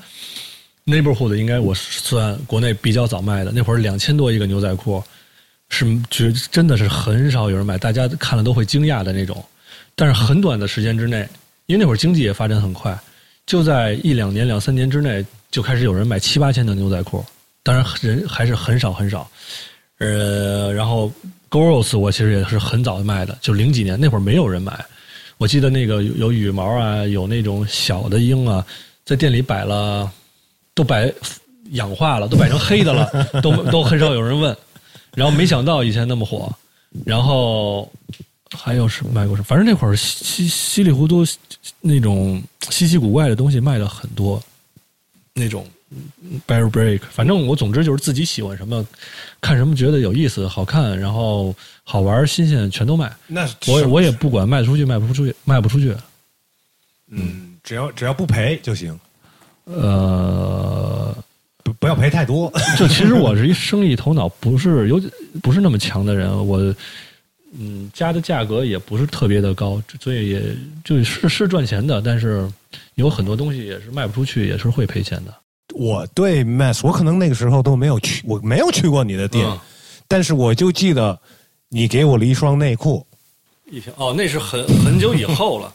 [0.85, 5.01] Neighborhood 应该我算国内比较早卖的，那会儿两千多一个牛仔裤，
[5.69, 9.41] 是觉真的是很少有人买，大家看了都会惊讶的那种。
[9.95, 11.25] 但是很短的时间之内，
[11.67, 12.97] 因为那会儿经济也发展很快，
[13.49, 17.25] 就在一两年、两三年之内就开始有人买七八千的牛仔裤，
[17.63, 19.27] 当然人还是很少很少。
[19.97, 21.11] 呃，然后
[21.49, 24.85] Goros 我其实也是很早卖的，就零几年那会儿没有人买。
[25.39, 28.63] 我记得那个有有羽毛啊，有那种小的鹰啊，
[29.03, 30.07] 在店里摆了，
[30.75, 31.11] 都摆
[31.71, 33.09] 氧化了，都摆成黑的了，
[33.41, 34.55] 都 都很少有人问。
[35.15, 36.53] 然后没想到以前那么火，
[37.03, 37.91] 然后
[38.57, 39.45] 还有什么卖过什么？
[39.45, 41.23] 反正那会儿稀稀里糊涂
[41.81, 44.41] 那种稀奇古怪的东西卖了很多，
[45.33, 45.65] 那种
[46.47, 48.85] Barrel Break，反正我总之就是自己喜欢什么，
[49.41, 53.11] 看什么觉得有意思、好看，然后好玩、新鲜，全都卖。
[53.27, 55.95] 那我也我也不管卖出去卖不出去，卖不出去。
[57.11, 58.99] 嗯，只要只要不赔就行，
[59.65, 61.15] 呃，
[61.63, 62.51] 不不要赔太多。
[62.77, 65.01] 就其实我是一生意头脑不是有
[65.41, 66.75] 不是那么强的人，我
[67.57, 70.41] 嗯加的价格也不是特别的高，所以也
[70.83, 72.47] 就是是赚钱的，但是
[72.95, 75.33] 有很多东西也是卖不出去，也是会赔钱的。
[75.73, 79.59] 我对 Mass，我可能那个时候都没有去，我没有去过你的店，嗯
[80.07, 81.19] 但是我就记得
[81.69, 83.05] 你给我了一双内裤。
[83.71, 85.71] 一条哦，那是很很久以后了。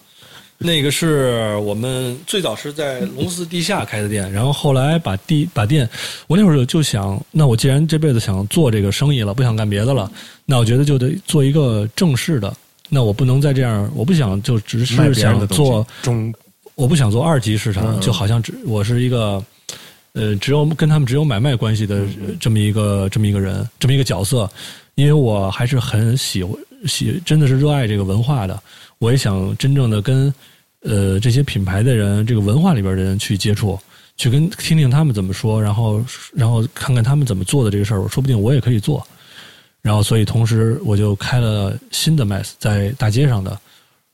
[0.58, 5.88] 那个是我们最早是在龙寺地下开的店，然后后来把地把店，
[6.26, 10.10] 我那会儿就想，那我既然这辈子想做这个生意了，不想干别的了，
[10.46, 12.54] 那我觉得就得做一个正式的。
[12.88, 16.32] 那我不能再这样，我不想就只是想做中
[16.76, 19.42] 我不想做二级市场，嗯就好像只我是一个，
[20.12, 22.06] 呃，只有跟他们只有买卖关系的
[22.38, 24.48] 这么一个这么一个人，这么一个角色，
[24.94, 26.54] 因为我还是很喜欢
[26.86, 28.62] 喜，真的是热爱这个文化的，
[29.04, 30.32] 我也想真正的跟
[30.80, 33.78] 呃这些品牌的人，这个文化里边的人去接触，
[34.16, 39.06] 去跟听听他们怎么说，然后然后看看他们怎么做的这个事儿，说不定我也可以做。
[39.82, 43.60] 然后，所以同时我就开了新的 Mass 在大街上的，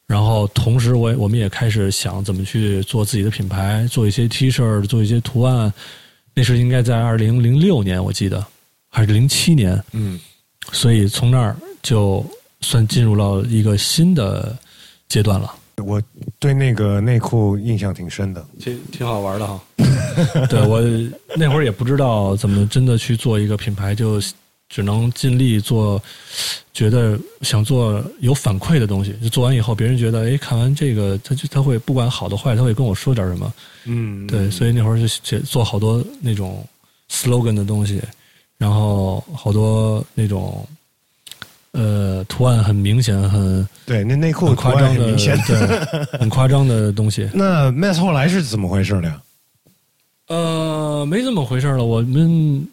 [0.08, 5.72] 然后同时我也我们也开始想怎么去做自己的品牌，做一些 T 恤，做一些图案。
[6.34, 8.44] 那是应该在二零零六年，我记得
[8.88, 10.18] 还是零七年，嗯，
[10.72, 12.26] 所以从那儿就
[12.60, 14.58] 算进入到一个新的
[15.10, 15.54] 阶段了。
[15.84, 16.02] 我
[16.38, 18.42] 对那个内裤印象挺深的。
[18.58, 19.60] 挺挺好玩的哈。
[20.48, 20.80] 对我
[21.36, 24.20] 那会儿也不知道怎么真的去做一个品牌，就
[24.68, 26.02] 只能尽力做，
[26.72, 29.14] 觉得想做有反馈的东西。
[29.22, 33.52] 就做完以后，别人觉得哎，看完这个，他就他会不管好的坏，他会跟我说点什么。
[33.84, 36.66] 嗯，对，所以那会儿就写做好多那种
[37.10, 38.02] slogan 的东西，
[38.58, 40.66] 然后好多那种
[41.72, 45.14] 呃图案很明显、很对，那内裤很夸张的。
[45.16, 47.28] 对，很夸张的东西。
[47.34, 49.22] 那 Mass 后来是怎么回事的呀？
[50.28, 51.84] 呃，没怎么回事了。
[51.84, 52.68] 我们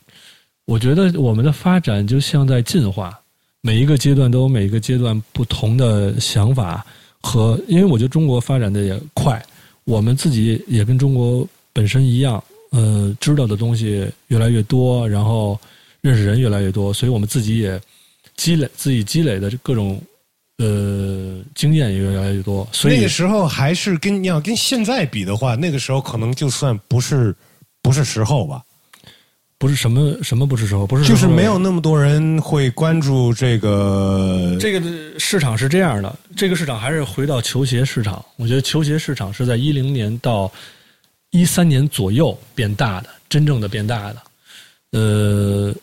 [0.66, 3.20] 我觉得我们的发展就像在进化，
[3.62, 6.86] 每一个阶段都有每一个阶段不同的想法
[7.22, 9.44] 和，因为我觉得中国发展的也快，
[9.86, 15.60] 我们自己也跟中国本身一样，呃，知道的东西越来越多，然后
[16.02, 17.80] 认识人越来越多，所以我们自己也
[18.38, 20.02] 积累自己积累的各种
[20.60, 27.36] 呃经验也越来越多，所以那个时候还是跟你要跟现在比的话，那个时候可能就算不是
[27.82, 28.62] 不是时候吧，
[29.58, 34.56] 不是什么什么不是时候，不是就是没有那么多人会关注这个。
[34.60, 38.24] 这个的市场是这样的，这个市场还是回到球鞋市场。
[38.36, 40.52] 我觉得球鞋市场是在一零年到
[41.32, 44.22] 一三年左右变大的，真正的变大的。
[44.92, 45.74] 呃，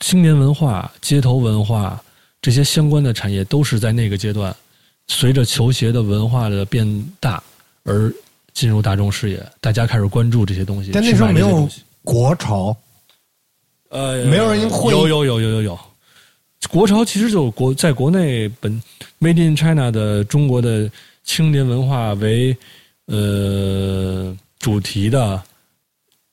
[0.00, 2.02] 青年文化、街头文化
[2.40, 4.54] 这些相关的产业都是在那个阶段，
[5.08, 6.84] 随着球鞋的文化的变
[7.20, 7.42] 大
[7.84, 8.12] 而
[8.52, 10.90] 进入大众视野，大家开始关注这些东西。
[10.92, 11.68] 但那时候没有
[12.02, 12.76] 国潮，
[13.90, 15.78] 呃，没有人会有有有有有有。
[16.70, 18.82] 国潮其实就是国在国内本
[19.20, 20.90] Made in China 的中国的
[21.24, 22.56] 青年文化为
[23.06, 25.42] 呃主题的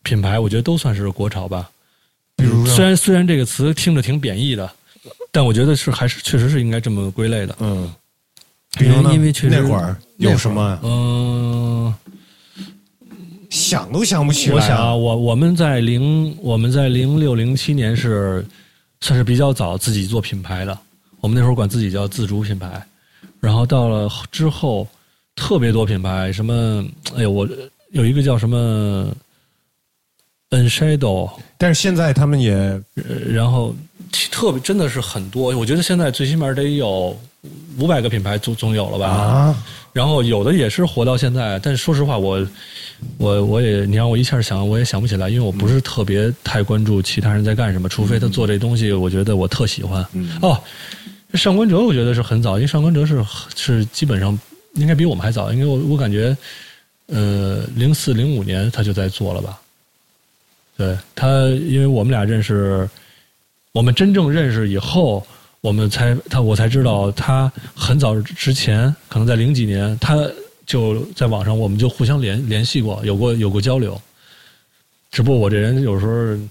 [0.03, 1.69] 品牌，我觉得都算是国潮吧。
[2.39, 4.71] 比如虽然虽然这个词听着挺贬义的，
[5.31, 7.55] 但我觉得是还是确实是应该这么归类的。
[7.59, 7.93] 嗯，
[8.77, 11.93] 比如呢因为确实那会儿有什么啊嗯、
[13.49, 14.55] 想都想不起来。
[14.55, 18.45] 我想啊，我我们在零我们在零六零七年是
[19.01, 20.77] 算是比较早自己做品牌的，
[21.19, 22.81] 我们那时候管自己叫自主品牌，
[23.39, 24.87] 然后到了之后
[25.35, 27.47] 特别多品牌，什么哎呦我
[27.91, 29.07] 有一个叫什么
[30.51, 32.53] Unshadow，但是现在他们也
[32.95, 33.75] 呃然后
[34.31, 37.15] 特别真的是很多，我觉得现在最起码得有
[37.77, 39.07] 五百个品牌总总有了吧？
[39.07, 42.45] 啊，然后有的也是活到现在，但是说实话，我
[43.17, 50.03] 我我也你让我一下想，我也想不起来，因为我不是特别太关注其他人在干什么，除非他做这东西，我觉得我特喜欢。
[50.41, 50.59] 哦，
[51.35, 53.23] 上官哲我觉得是很早，因为上官哲是
[53.55, 54.37] 是基本上
[54.73, 56.35] 应该比我们还早，因为我我感觉
[57.05, 59.59] 呃零四零五年他就在做了吧。
[60.79, 61.27] 对他，
[61.67, 62.89] 因为我们俩认识，
[63.73, 65.27] 我们真正认识以后，
[65.59, 70.15] 我们才他我才知道他很早之前，可能在零几年，他
[70.65, 74.01] 就在网上，我们就互相联联系过，有过有过交流。
[75.11, 76.41] 只不过我这人有时候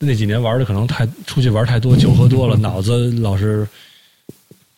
[0.00, 3.64] 那几年玩的可能太出去玩太多，酒喝多了，脑子老是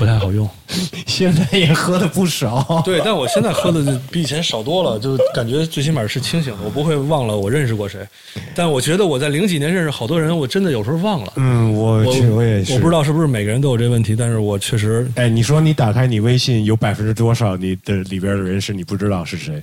[0.03, 0.49] 不太好用。
[1.07, 2.83] 现在也喝的不少。
[2.85, 8.05] 对，但我现在喝的比以前少多了，就感觉最起码是清醒的，我不会忘了我认识过谁。
[8.53, 11.33] 但我觉得我在零几年认识好多人，我真的有时候忘了。
[11.37, 19.63] 嗯，我我去我也是，我不知道是不是每个人都有这问题，但是我确实哎，你说你打开你微信有百分之多少你的里边的人是你不知道是谁？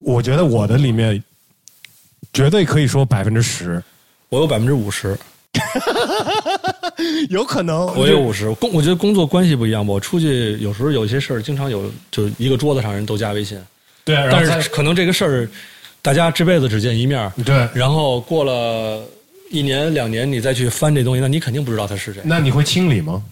[0.00, 1.22] 我觉得我的里面
[2.32, 3.80] 绝对可以说百分之十，
[4.30, 5.16] 我有百分之五十，
[7.30, 8.52] 有可能我有五十。
[8.54, 13.58] 工我觉得工作关系不一样吧，我出去有时候有些事儿，经常有就一个桌子上人都加微信，
[14.04, 15.48] 对，然后但是可能这个事儿
[16.00, 19.04] 大家这辈子只见一面儿，对，然后过了
[19.50, 22.22] 一年两年你再去翻这东西，那你肯定不知道他是谁。
[22.24, 23.22] 那你会清理吗？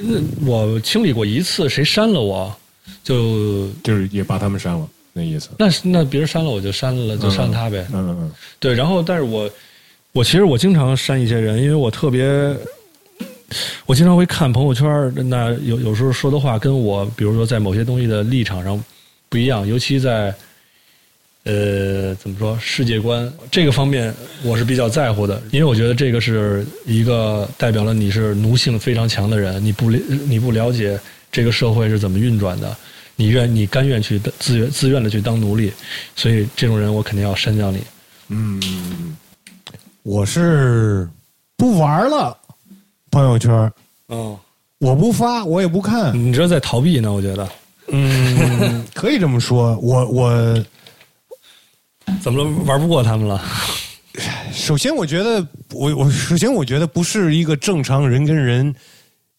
[0.00, 2.54] 那我清理过一次，谁删了我，
[3.02, 5.48] 就就是也把他们删了，那意思。
[5.58, 7.84] 那那别人删了我就删了，就删他呗。
[7.92, 9.50] 嗯嗯对，然后但是我
[10.18, 12.26] 我其实我经常删一些人，因为我特别，
[13.86, 18.82] 我经常会看朋友圈，那有有时候说的话跟我比如说在某些东西的立场上
[19.28, 20.34] 不一样，尤其在
[21.44, 30.98] 呃怎么说世界观这个方面，我是比较在乎的，因为我觉得这个是一个代表了你是奴性非常强的人，你不你不了解
[31.30, 32.76] 这个社会是怎么运转的。
[33.14, 35.72] 你愿你甘愿去自愿自愿的去当奴隶，
[36.16, 37.78] 所以这种人我肯定要删掉你。
[38.30, 38.60] 嗯，
[40.08, 41.06] 我是
[41.54, 42.34] 不玩了，
[43.10, 43.70] 朋友圈
[44.08, 44.34] 嗯，
[44.78, 46.18] 我不发，我也不看。
[46.18, 47.12] 你这在逃避呢？
[47.12, 47.46] 我觉得，
[47.88, 49.76] 嗯， 可以这么说。
[49.76, 50.64] 我我
[52.22, 52.50] 怎么了？
[52.64, 53.38] 玩不过他们了？
[54.50, 58.74] 首先，我觉得我我首先我觉得不是一个正常人跟人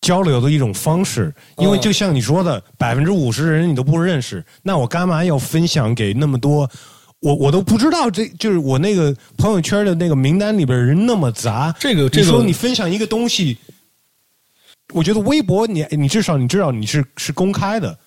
[0.01, 6.69] 交流的一种方式，因为就像你说的，百分之五十的人你都不认识，那我干嘛要分享给那么多？
[7.21, 11.75] 我我都不知道，这就是我那个朋友圈的那个名单里边人那么杂。
[11.79, 13.57] 这个这个你说你分享一个东西，
[14.93, 17.97] 我觉得微博你你至少你知道你是是公开的，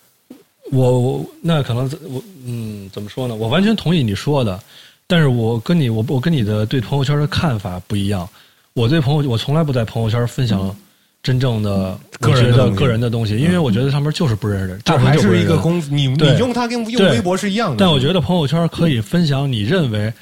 [0.71, 3.35] 我我那可能我嗯怎么说呢？
[3.35, 4.59] 我完全同意你说的，
[5.07, 8.29] 但是我跟你我我跟你的对朋友圈的看法不一样。
[8.73, 10.75] 我对朋友我从来不在朋友圈分享
[11.23, 17.77] 真正的个人的个人的东西，因为我觉得上面就是不认识，这还是一个公你你用它跟用微博是一样的。
[17.79, 20.13] 但我觉得朋友圈可以分享你认为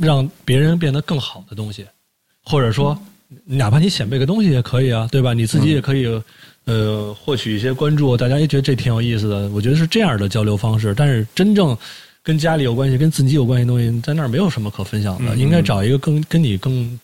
[0.00, 1.84] 让别人变得更好的东西，
[2.44, 2.96] 或者说
[3.44, 5.32] 哪怕你显摆个东西也可以啊，对吧？
[5.32, 6.06] 你自己也可以、
[6.66, 9.48] 呃获取一些关注，大家也觉得这挺有意思的。
[9.48, 10.94] 我觉得是这样的交流方式。
[10.96, 11.76] 但是真正
[12.22, 15.34] 跟家里有关系、跟自己有关系的东西，在那儿没有什么可分享的。
[15.34, 16.98] 应该找一个更跟你更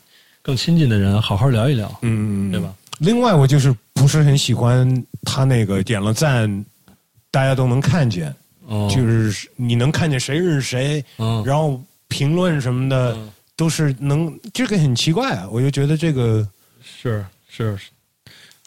[0.46, 2.72] 更亲近的人，好好聊一聊，嗯，对吧？
[3.00, 6.64] 另外，我就是不是很喜欢他那个点了赞，
[7.32, 8.32] 大家都能看见，
[8.68, 15.48] 哦，就是你能看见谁是谁，哦然后评论什么的、嗯都是能，这个很奇怪啊！
[15.50, 16.46] 我就觉得这个，
[16.84, 17.88] 是是是，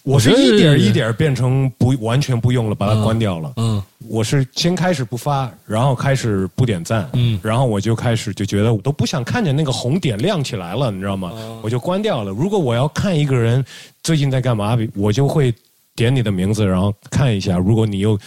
[0.04, 3.54] 我是一点一点变成不完全不用了，把它嗯关掉了。
[3.58, 11.32] 嗯我是先开始不发，然后开始不点赞，嗯然后我就开始就觉得我都不想看见那个红点亮起来了，你知道吗？
[11.36, 12.32] 哦我就关掉了。
[12.32, 13.64] 如果我要看一个人
[14.02, 15.54] 最近在干嘛，我就会
[15.95, 17.58] 点你的名字，然后看一下。
[17.58, 18.18] 如果你又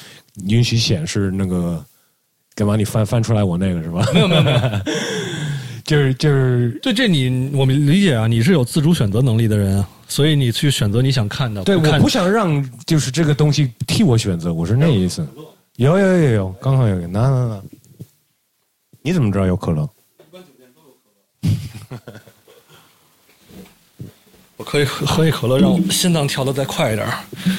[0.47, 1.83] 允许显示那个，
[2.55, 2.77] 干嘛？
[2.77, 4.07] 你翻翻出来我那个是吧？
[4.13, 4.61] 没有没有没有。
[5.85, 11.65] 就是就是对，这你我们理解啊，你是有自主选择能力的人啊，所以你去选择你想看的。
[11.65, 15.27] 对，看我不想让就是这个东西替我选择，我是那意思。
[15.77, 17.63] 有有有有，刚好有一个，拿拿拿。
[19.01, 19.89] 你怎么知道有可乐？
[20.19, 20.89] 一般酒店都有
[22.05, 22.21] 可乐
[24.59, 27.09] 我可以喝喝一可乐，让我心脏跳得再快一点。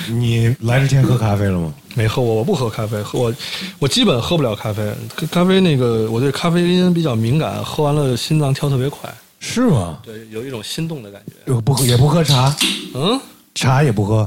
[0.10, 1.74] 你来之前喝咖啡了吗？
[1.95, 3.34] 没喝过，我不喝咖啡，喝我
[3.80, 4.93] 我基本喝不了咖啡。
[5.32, 9.12] 咖啡那个我对咖啡因比较敏感，喝完了心脏跳特别快，
[9.46, 10.00] 是吗？
[10.02, 11.54] 对，有一种心动的感觉。
[11.54, 12.56] 我不喝，也不喝茶，
[12.96, 13.20] 嗯，
[13.54, 14.26] 茶也不喝。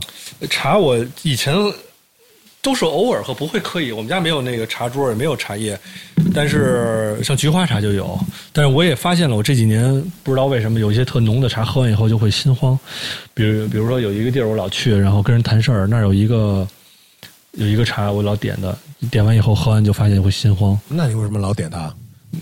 [0.51, 1.55] 茶我以前
[2.61, 3.91] 都是偶尔喝，不会刻意。
[3.93, 5.79] 我们家没有那个茶桌，也没有茶叶，
[6.35, 8.19] 但是像菊花茶就有。
[8.53, 9.91] 但是我也发现了，我这几年
[10.23, 12.79] 不知道为什么有一些特浓的茶，喝完以后就会心慌。
[13.33, 16.69] 比如，比如说有一个地儿我老去，然后跟人谈事儿，那儿有一个
[17.53, 18.79] 有一个茶我老点的，
[19.11, 20.79] 点完以后喝完就发现会心慌。
[20.89, 21.87] 那你为什么老点它？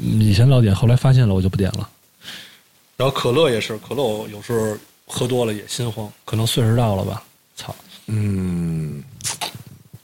[0.02, 1.88] 嗯以前老点，后来发现了我就不点了。
[3.04, 4.74] 然后可乐也是，可乐我有时候
[5.06, 7.22] 喝多了也心慌，可能岁数到了吧。
[7.54, 7.76] 操！
[8.06, 9.04] 嗯，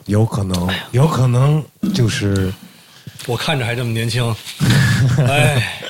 [0.04, 2.52] 有可能，有可能就是
[3.26, 4.22] 我看着还这么年轻，
[5.26, 5.80] 哎，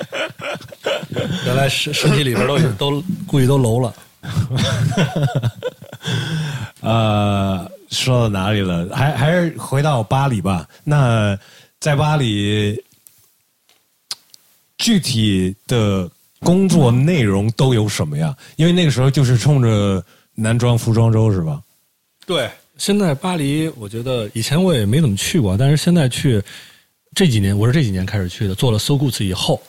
[1.45, 3.93] 原来身身体里边都已都估计都楼了。
[6.79, 8.89] 呃，说到哪里了？
[8.95, 10.65] 还还是回到巴黎吧。
[10.85, 11.37] 那
[11.81, 12.81] 在巴黎，
[14.79, 16.09] 具体的
[16.41, 18.37] 工作内容都有什么呀？
[18.57, 21.61] 因为那个时候就是冲着男装、服装周是吧？
[22.27, 26.43] 对，现在巴黎，我觉得以前我也没怎么去过，但是现在去
[27.15, 29.61] 这几年，我是这几年开始去的，做了 So Goods 以后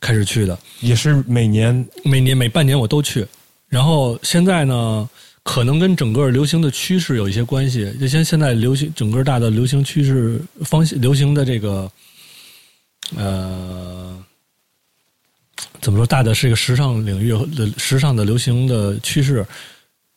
[0.00, 0.58] 开始去的。
[0.80, 3.26] 也是每年每年每半年我都去，
[3.68, 5.08] 然后现在呢，
[5.42, 7.90] 可能跟整个流行的趋势有一些关系。
[8.00, 11.90] 就像现在流行整个大的流行趋势方向，流行的这个
[13.16, 14.23] 呃，
[15.84, 16.06] 怎么说？
[16.06, 19.46] 大的是一个时尚领域的时尚的流行的趋势，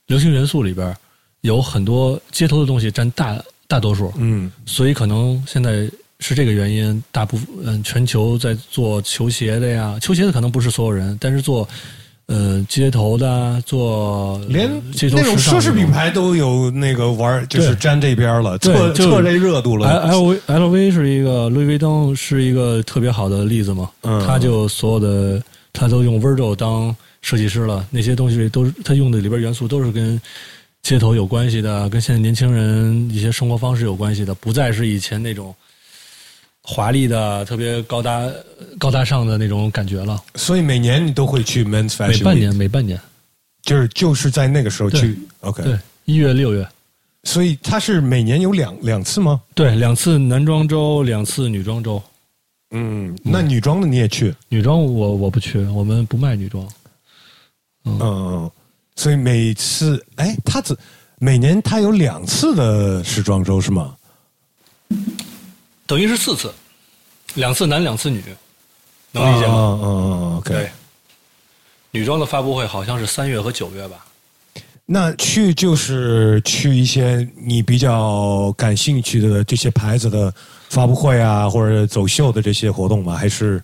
[0.05, 0.95] 流行元素里边
[1.41, 3.37] 有很多街头的东西占大
[3.67, 4.13] 大多数。
[4.15, 5.89] 嗯所以可能现在
[6.21, 11.67] 是这个原因，大部分嗯，全球在做球鞋的呀，球鞋的可能不是所有人，但是做
[12.27, 19.85] 呃街头的啊，做连那种奢侈品牌都有那个玩，就是沾这边了，就测这热度了。
[20.07, 25.43] L V L V 是一个路易威登是一个特别好的例子嘛，嗯他就所有的
[25.77, 30.19] 他都用 Virgil 当设计师了，那些东西都是他用的里边元素都是跟
[30.81, 35.53] 街头有关系的，跟现在年轻人一些生活方式有关系的，不再是以前那种
[36.63, 38.27] 华丽的、特别高大
[38.79, 40.19] 高大上的那种感觉了。
[40.33, 42.99] 所以每年你都会去 Men's Fashion，每半年，每半年，
[43.61, 45.15] 就是就是在那个时候去。
[45.41, 46.67] OK，对，一月、六月，
[47.23, 49.39] 所以它是每年有两两次吗？
[49.53, 52.01] 对，两次男装周，两次女装周。
[52.71, 54.35] 嗯，那女装的你也去？
[54.49, 56.67] 女装我我不去，我们不卖女装。
[57.85, 58.51] 嗯嗯，
[58.95, 60.77] 所以每次哎，他只
[61.19, 63.95] 每年他有两次的时装周是吗？
[65.85, 66.53] 等于是四次，
[67.35, 68.21] 两次男，两次女。
[69.13, 69.53] 能理解吗？
[69.53, 70.53] 嗯嗯嗯，OK。
[70.53, 70.71] 对，
[71.91, 74.05] 女装的发布会好像是三月和九月吧。
[74.89, 80.33] 那去就是去一些你比较感兴趣的这些牌子的
[80.69, 83.13] 发布会啊，或者走秀的这些活动吗？
[83.13, 83.61] 还是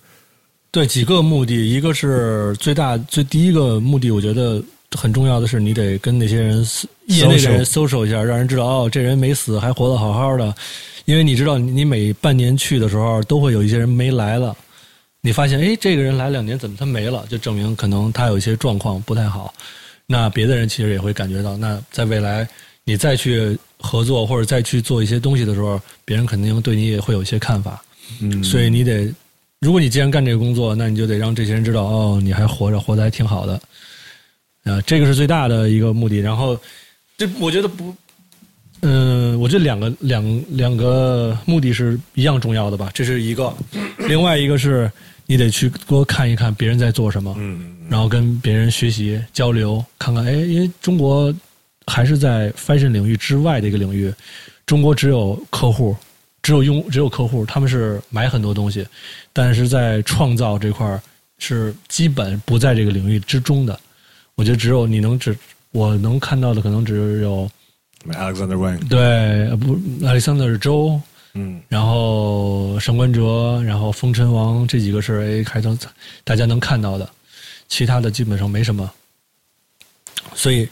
[0.70, 4.62] 对几个目的，一个是最大最第一个目的，我觉得
[4.94, 6.66] 很重要的是，你得跟那些人
[7.06, 10.54] 业内的人 social 一下，让人知道哦，这人没死，还活得好好的。
[11.06, 14.54] 因为你知道，你每半年去的时候，都会有一些人没来了。
[15.22, 17.24] 你发现，哎，这个人来两年，怎么他没了？
[17.30, 19.54] 就证明可能他有一些状况不太好。
[20.06, 22.46] 那别的人其实也会感觉到，那在未来
[22.84, 27.82] 你再去合作或者再去做一些东西的时候，别人肯定对你也会有一些看法。
[28.20, 29.10] 嗯，所以你得，
[29.60, 33.60] 如果你既然干这个工作，那你就得让这些人知道，哦，你还活着，活得还挺好的。
[34.64, 36.18] 啊，这个是最大的一个目的。
[36.18, 36.60] 然后，
[37.16, 37.94] 这我觉得不，
[38.82, 42.90] 嗯，我觉得两个两两个目的是一样重要的吧。
[42.92, 43.52] 这是一个，
[44.06, 44.90] 另外一个是。
[45.26, 51.34] 你得去多看一看别人在做什么，嗯，然后跟别人学习交流，看看哎，因为中国
[51.86, 54.12] 还是在 fashion 领域之外的一个领域，
[54.66, 55.96] 中国只有客户，
[56.42, 58.86] 只有用，只有客户，他们是买很多东西，
[59.32, 61.00] 但是在创造这块
[61.38, 63.78] 是基本不在这个领域之中的。
[64.34, 65.36] 我觉得只有你能只
[65.72, 67.48] 我能看到的可能只有
[68.08, 71.00] Alexander Wang，对，不，Alexander 周。
[71.36, 75.76] 嗯，然后上官哲，然后风尘王这几个是哎，开头
[76.22, 77.10] 大家能看到的，
[77.68, 78.90] 其他的基本上没什么。
[80.34, 80.68] 所以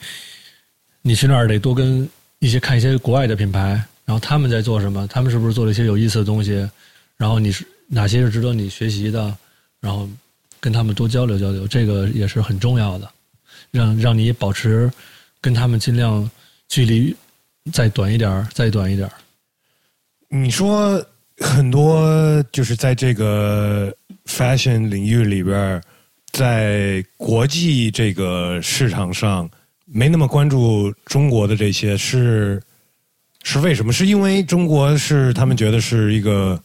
[1.02, 3.60] 你去那儿得多跟一些看一些国外的品牌，
[4.04, 6.68] 然后他们在做什么，他们是不是做了一些有意思的东西，
[7.16, 9.36] 然后你是哪些是值得你学习的，
[9.80, 10.08] 然后
[10.58, 13.10] 跟他们多交流交流，这个也是很重要的，
[13.70, 14.90] 让让你保持
[15.40, 16.28] 跟他们尽量
[16.68, 17.14] 距离
[17.72, 19.08] 再短一点再短一点
[20.28, 21.04] 你说
[21.38, 23.94] 很多就是在这个
[24.26, 25.82] fashion 领域里边，
[26.32, 29.48] 在国际这个市场上
[29.84, 32.62] 没那么关注中国的这些，是
[33.42, 33.92] 是为什么？
[33.92, 36.60] 是因为中国是他们觉得是一个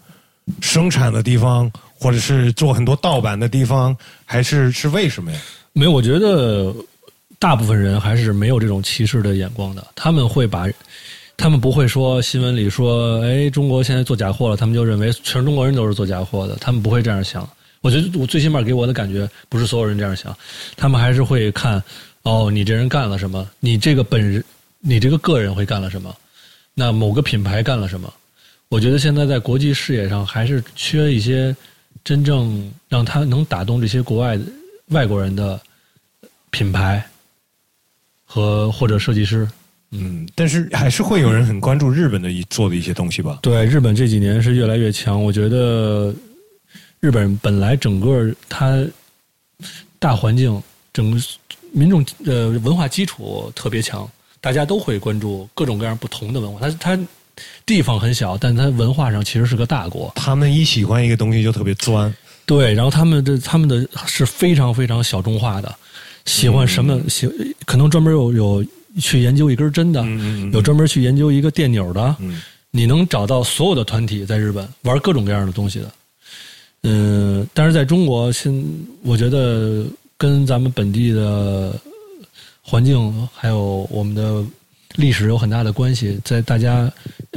[0.61, 3.95] 生产的地方，或者是做很多盗版的地方，
[4.25, 5.39] 还是是为什么呀？
[5.73, 6.73] 没有，我觉得
[7.37, 10.67] 大部分人还是没有这种歧视的眼光的，他们会把。
[11.39, 16.55] 他们不会说新闻里说，哎，中国现在做假货了，他们就认为全中国人都是做假货的。
[16.55, 17.47] 他们不会这样想。
[17.87, 20.37] 我觉得我最起码给我的感觉，不是所有人这样想。
[20.75, 21.81] 他们还是会看，
[22.23, 23.49] 哦，你这人干了什么？
[23.61, 24.43] 你这个本人，
[24.81, 26.13] 你这个个人会干了什么？
[26.73, 28.13] 那某个品牌干了什么？
[28.67, 31.55] 我觉得现在在国际视野上还是缺一些
[32.03, 34.37] 真正让他能打动这些国外
[34.87, 35.57] 外国人的
[36.49, 37.01] 品牌
[38.25, 39.47] 和或者设计师。
[39.91, 43.39] 嗯，但是还是会有人很关注日本的一做的一些东西吧？
[43.41, 45.23] 对，日本这几年是越来越强。
[45.23, 46.13] 我觉得
[46.99, 48.85] 日本本来整个它
[49.99, 51.21] 大环境、整个
[51.71, 54.09] 民众呃文化基础特别强，
[54.41, 56.59] 大家都会关注各种各样不同的文化。
[56.59, 56.99] 它它
[57.65, 60.11] 地方很小，但它文化上其实是个大国。
[60.15, 62.13] 他们一喜欢一个东西就特别钻。
[62.45, 65.75] 对，然后他们的他们的是非常非常小众化的，
[66.25, 67.29] 喜欢什么喜
[67.65, 68.65] 可能专门有有。
[68.99, 70.03] 去研究一根针的，
[70.51, 72.15] 有专门去研究一个电钮的，
[72.71, 75.91] 你能找到所有的团体在日本玩各种各样的东西的。
[76.87, 78.63] 嗯，但是在中国，现
[79.03, 79.85] 我觉得
[80.17, 81.75] 跟咱们本地的
[82.61, 84.43] 环境还有我们的
[84.95, 86.17] 历史有很大的关系。
[86.23, 86.89] 在大家，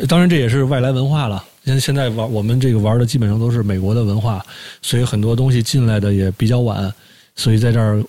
[0.09, 1.45] 当然这也是外来文化了。
[1.65, 4.45] 现现在玩我们这个玩的基本上都是美国的文化，
[4.83, 6.93] 所以很多东西进来的也比较晚。
[7.35, 8.03] 所以在这儿，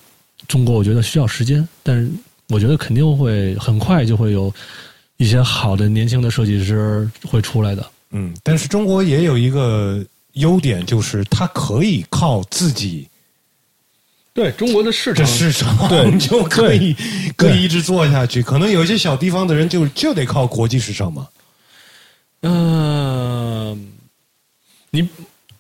[0.48, 2.10] 中国我觉得需要时间，但是。
[2.54, 4.54] 我觉得肯定会很快就会有
[5.16, 7.86] 一些好的年轻的设计师会出来的。
[8.10, 10.04] 嗯，但是中国也有一个
[10.34, 13.08] 优点，就是它可以靠自己。
[14.34, 16.96] 对中国的市场，市场对 就可以
[17.36, 18.42] 可以一直做下去。
[18.42, 21.28] 可能有一些小地方的人就就得靠国际市场嘛。
[22.42, 23.92] 嗯，
[24.90, 25.08] 你。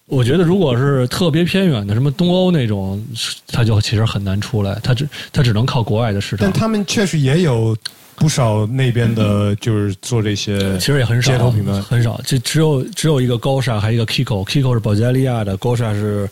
[0.07, 3.01] 我觉得，如果是特别偏远的，什么东欧那种，
[3.47, 6.39] 他就其实很难出来，他只他只能靠国外的市场。
[6.45, 7.73] 但他们确实也有
[8.15, 16.29] 不少那边的，就是做这些，其实也很少，街头品牌很少，就只有只有一个高沙，还有一个 Kiko，Kiko 是保加利亚的，高沙是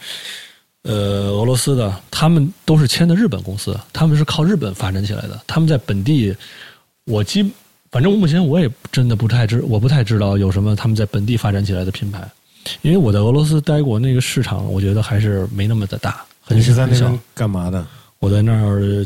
[0.83, 5.39] 呃俄罗斯的，他们都是签的日本公司，他们是靠日本发展起来的。
[5.47, 6.35] 他们在本地，
[7.05, 7.51] 我基
[7.91, 12.29] 反正目前我也真的不太知，我不太知道有什么他们在本地发展起来的品牌。
[12.81, 16.23] 因为我在俄罗斯待过，那个市场我觉得还是没那么的大。
[16.43, 17.85] 很你是在那边干嘛的？
[18.19, 19.05] 我在那儿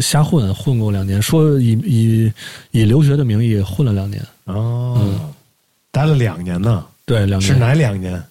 [0.00, 2.32] 瞎混，混过两年，说以以
[2.70, 4.24] 以留学的名义混了两年。
[4.44, 5.32] 哦，
[5.90, 6.84] 待了两年呢。
[7.04, 8.22] 对，两年是哪两年？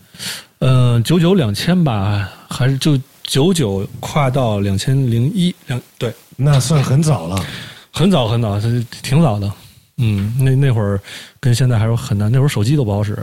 [0.59, 7.45] 呃，九九两千吧，还是就九九跨到两千零一两对，那算很早了。
[7.91, 9.51] 很早很早，是挺早的。
[9.97, 10.99] 嗯，那那会儿
[11.39, 13.15] 跟现在还是很难，那会儿手机都不好使。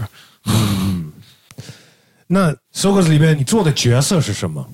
[0.46, 1.11] 嗯
[2.28, 4.64] 那 Socos 里边你做的角色是什么？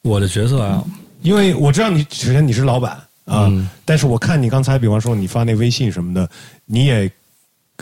[0.00, 0.82] 我的角色啊，
[1.22, 2.92] 因为我知道你首先你是老板
[3.24, 6.28] 啊，嗯但是我看你刚才比方说你发那微信什么的，
[6.64, 7.10] 你也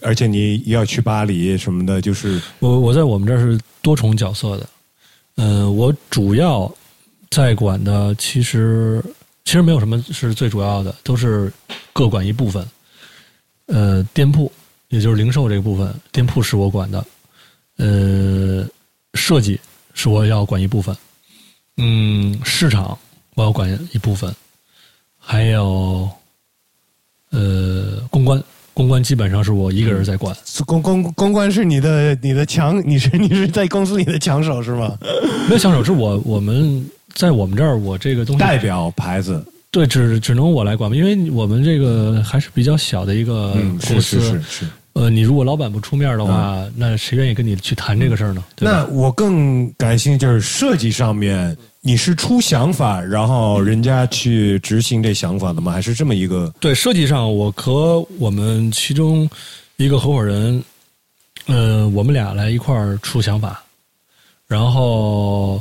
[0.02, 4.68] 而且你要去巴黎什么的，就是我我在我们这儿是多重角色的。
[5.36, 6.72] 嗯、我主要
[7.30, 9.02] 在管的其实
[9.44, 11.52] 其实没有什么是最主要的，都是
[11.92, 12.66] 各管一部分。
[13.66, 14.50] 呃，店铺
[14.88, 17.04] 也就是零售这个部分，店铺是我管的。
[17.78, 18.64] 呃，
[19.14, 19.58] 设计
[19.92, 20.96] 是我要管一部分。
[21.76, 22.96] 嗯，市场
[23.34, 24.32] 我要管一部分，
[25.18, 26.08] 还有
[27.30, 30.36] 呃公关，公关基本上是我一个人在管。
[30.66, 34.96] 公公公关是你的你的强，你是你是在公司里的强手是吗？
[35.48, 44.20] 没有强手，是我我们在我们这儿，我这个东西代表牌子，对，只只能我来管，因为我们这个还是比较小的一个嗯，公司。
[44.20, 44.66] 是是是是。
[44.94, 48.44] 呃，你如果老板不出面的话，那谁愿意跟你去谈这个事儿呢？
[48.60, 55.72] 那我更感兴趣就是设计上面，你是出想法，然后人家去执行这想法的吗？
[55.72, 56.54] 还是这么一个？
[56.60, 59.28] 对设计上，我和我们其中
[59.76, 60.62] 一个合伙人，
[61.46, 63.64] 呃，我们俩来一块儿出想法，
[64.46, 65.60] 然后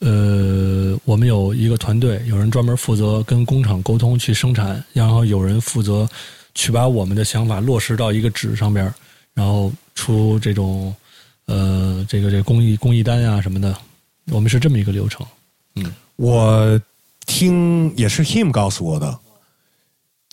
[0.00, 6.08] 呃，我们有一个团队，有人专门负责跟工厂沟通去生产，然后有人负责
[6.54, 8.94] 去把我们的想法落实到一个纸上边儿，
[9.34, 10.94] 然后出这种
[11.46, 13.76] 呃这个这个工艺工艺单啊什么的，
[14.30, 15.26] 我们是这么一个流程。
[15.76, 16.80] 嗯我
[17.26, 19.18] 听也是 him 告诉我的，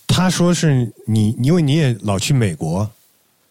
[0.07, 2.89] 他说是你，因为你也老去美国，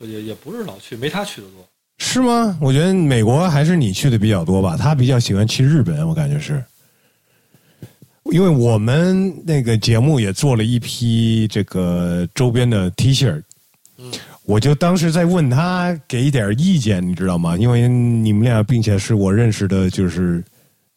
[0.01, 1.67] 也也不是老去，没他去的多。
[1.99, 2.57] 是吗？
[2.61, 6.63] 我觉得美国还是你去的比较多吧，他比较喜欢去日本，我感觉是。
[8.31, 13.43] 因为我们那个节目也做了一批这个周边的 T 恤，
[14.45, 17.57] 我就当时在问他给一点意见，你知道吗？
[17.57, 20.45] 因为你们俩，并且是我认识的，就是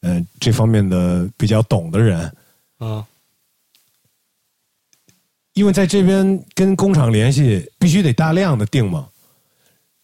[0.01, 2.31] 呃这方面的比较懂的人，
[2.77, 3.05] 啊，
[5.53, 9.07] 因为在这边跟工厂联系，必须得大量的订嘛。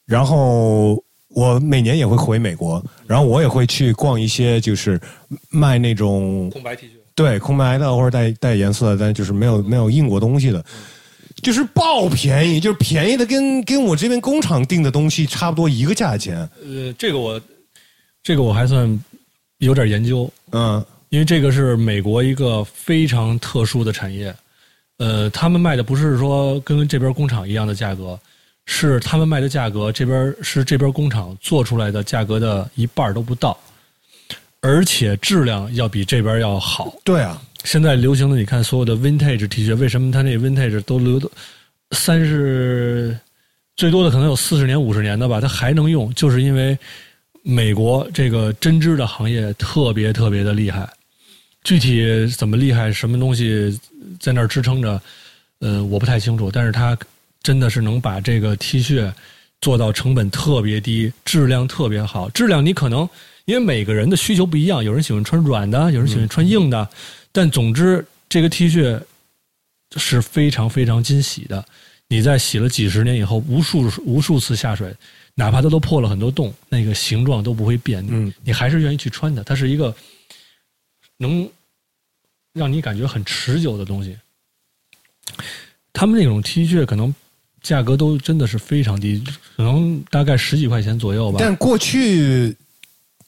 [0.06, 5.00] 然后我每年也会回美国，然后我也会去逛一些就是
[5.50, 6.92] 卖那种空白 T 恤。
[7.18, 10.64] 对空白的或者带带颜色的，但就是没有没有印过东西的，
[11.42, 16.48] 就是爆便宜，就是便宜的跟跟我这边工厂订的东西差不多一个价钱。
[16.64, 17.42] 呃，这个我，
[18.22, 19.04] 这个我还算
[19.58, 24.32] 有点研究，嗯因为这个是美国一个非常特殊的产业。
[25.00, 28.20] 呃，他们卖的不是说跟这边工厂一样的价格，
[28.66, 33.58] 是他们卖的价格这边是这边工厂做出来的价格的一半都不到，
[34.62, 36.96] 而且质量要比这边要好。
[37.04, 41.30] 对啊，现在流行的，你看所有的 vintage T 恤，为什么它那 vintage 都留的
[41.92, 43.18] 三十，
[43.76, 46.78] 最多的可能有四十年、五十年的吧，它还能用，就是因为
[47.44, 50.90] 美国这个针织的行业特别特别的厉害。
[51.64, 53.78] 具体怎么厉害，什么东西
[54.20, 55.02] 在那儿支撑着，
[55.60, 56.50] 呃，我不太清楚。
[56.50, 56.98] 但是它
[57.44, 59.12] 真的是能把这个 T 恤
[59.62, 62.30] 做到成本特别低，质量特别好。
[62.30, 63.08] 质量你可能
[63.48, 66.88] 因为每个人的需求不一样，有人喜欢穿软的，有人喜欢穿硬的，
[67.32, 69.02] 但总之这个 T 恤
[69.96, 71.66] 是非常非常惊洗的。
[72.10, 74.94] 你在洗了几十年以后，无数无数次下水，
[75.34, 79.42] 哪怕它都破了很多洞，那个形状都不会变，嗯你还是愿意去穿它。
[79.44, 79.96] 它是一个
[81.16, 81.50] 能
[82.54, 84.18] 让你感觉很持久的东西。
[85.94, 87.16] 他们那种 T 恤可能
[87.62, 89.24] 价格都真的是非常低，
[89.56, 91.38] 可能大概十几块钱左右吧。
[91.40, 92.54] 但过去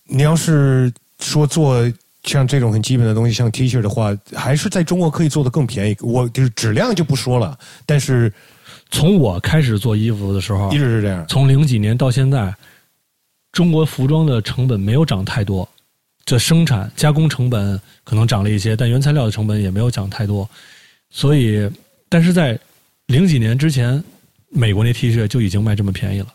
[0.10, 1.80] 你要是说做
[2.24, 5.95] 像这种很基本的东西，像 T 恤的话，还是在中国可以做的更便宜。
[6.01, 8.32] 我就是质量就不说了，但是
[8.89, 11.26] 从我开始做衣服的时候一，直是这样。
[11.28, 12.53] 从零几年到现在，
[13.51, 15.68] 中国服装的成本没有涨太多，
[16.26, 20.47] 这生产加工成本可能涨了一些，但原材料的成本也没有涨太多。
[21.10, 21.70] 所以，
[22.10, 22.60] 但是在
[23.07, 24.03] 零几年之前，
[24.49, 26.28] 美国那 T 恤就已经卖这么便宜了，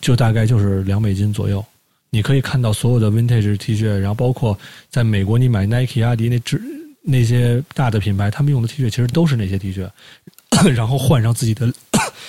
[0.00, 1.64] 就大概就是两美金左右。
[2.14, 4.56] 你可以看到所有的 vintage T 恤，然后包括
[4.88, 6.62] 在美国你买 Nike、阿迪那只
[7.02, 9.90] 那些大的品牌，他们用的 T 恤其实都是那些 T 恤，
[10.72, 11.72] 然后换上自己的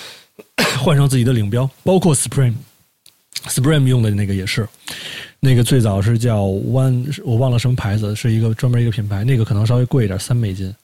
[0.82, 2.54] 换上自己的领标，包括 Supreme。
[3.48, 4.68] Supreme 用的那个也是，
[5.38, 10.74] 那个最早是叫 One，我忘了什么牌子，是一个专门一个品牌，那个可能稍微贵一点，三美金，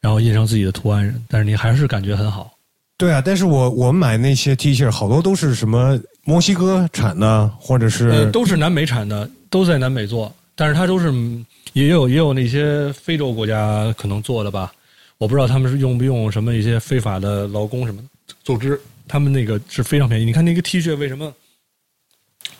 [0.00, 2.52] 然后印上自己的图案，但是你还是感觉很好。
[2.96, 5.98] 对啊，但是我我买那些 T 恤，好多都是什么
[6.28, 11.10] 墨西哥产的，或者是、呃，都是南美产的，都在南美做，但是它都是
[11.72, 14.70] 也有也有那些非洲国家可能做的吧，
[15.16, 18.08] 我不知道他们是用不用什么一些非法的劳工什么的。
[18.44, 20.26] 总之，他们那个是非常便宜。
[20.26, 21.32] 你看那个 T 恤为什么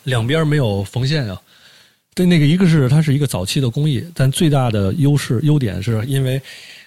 [0.05, 1.39] 两边没有缝线啊？
[2.15, 6.41] 对，那个一个是它是一个早期的工艺，但最大的优势优点是因为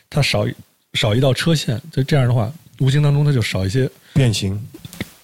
[0.09, 0.47] 它少
[0.95, 4.59] 少一道车线，就这样的话，无形当中它就少一些变形。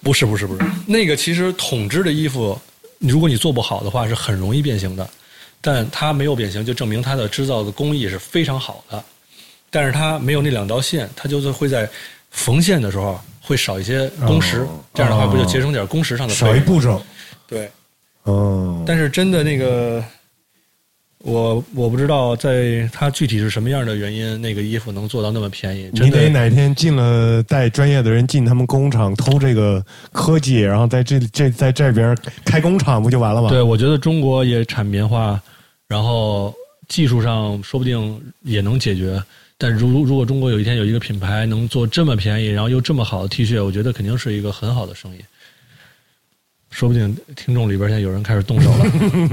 [0.02, 2.58] 不是不是不是，那个其实统织的衣服，
[2.98, 5.08] 如果你做不好的话，是很容易变形的。
[5.60, 9.04] 但它没有变形，就证明它的制造的工艺是非常好的。
[9.70, 11.88] 但是它没有那两道线，它就是会在
[12.30, 17.02] 缝线的时候会少一些工时，这样的话不就节省点工时上的少一步骤？
[17.46, 17.70] 对，
[18.22, 18.82] 哦。
[18.86, 20.02] 但是真的那个。
[21.24, 25.90] 我我不知道，在它具体是什么样的原因，那个衣服能做到那么便宜。
[25.92, 33.48] 你得哪天进了带专业的人进他们工厂偷这个科技，然后在这这在这边开工厂，不就完了吗？
[33.48, 35.40] 对，我觉得中国也产棉花，
[35.88, 36.54] 然后
[36.86, 39.20] 技术上说不定也能解决。
[39.58, 45.18] 但如如果中国有一天有一个品牌能做这么便宜，然后又这么好的 T 恤，我觉得肯定是一个很好的生意。
[46.70, 48.84] 说不定听众里边现在有人开始动手了，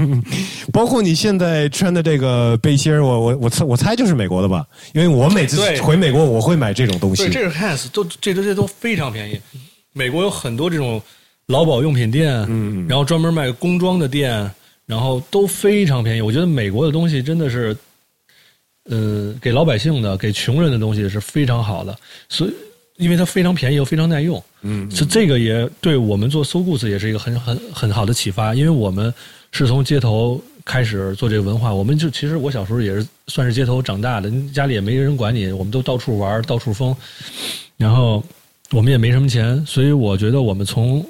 [0.72, 4.66] 包括你现在穿的这个背心我我我猜我猜就是美国的吧？
[4.94, 7.24] 因为我每次回美国我会买这种东西。
[7.24, 9.38] 对，这是 Hans，都这这些都非常便宜。
[9.92, 11.00] 美国有很多这种
[11.46, 14.50] 劳保用品店，嗯，然后专门卖工装的店，
[14.86, 16.22] 然后都非常便宜。
[16.22, 17.76] 我觉得美国的东西真的是，
[18.90, 21.96] 呃，给老百姓的、给穷人的东西是非常好的，
[22.28, 22.54] 所以。
[22.96, 28.54] 因为它非常便宜又非常耐用，嗯，是这个也对我们做 So Goods 也是一个很很很好的启发。
[28.54, 29.12] 因为我们
[29.52, 36.96] 是从街头开始做这个文化，我们就其实我小时候也是算是街头长大的，家里也没人管你，我们都到处玩到处疯，
[37.76, 38.22] 然后
[38.72, 41.04] 我们也没什么钱，所以我觉得我们从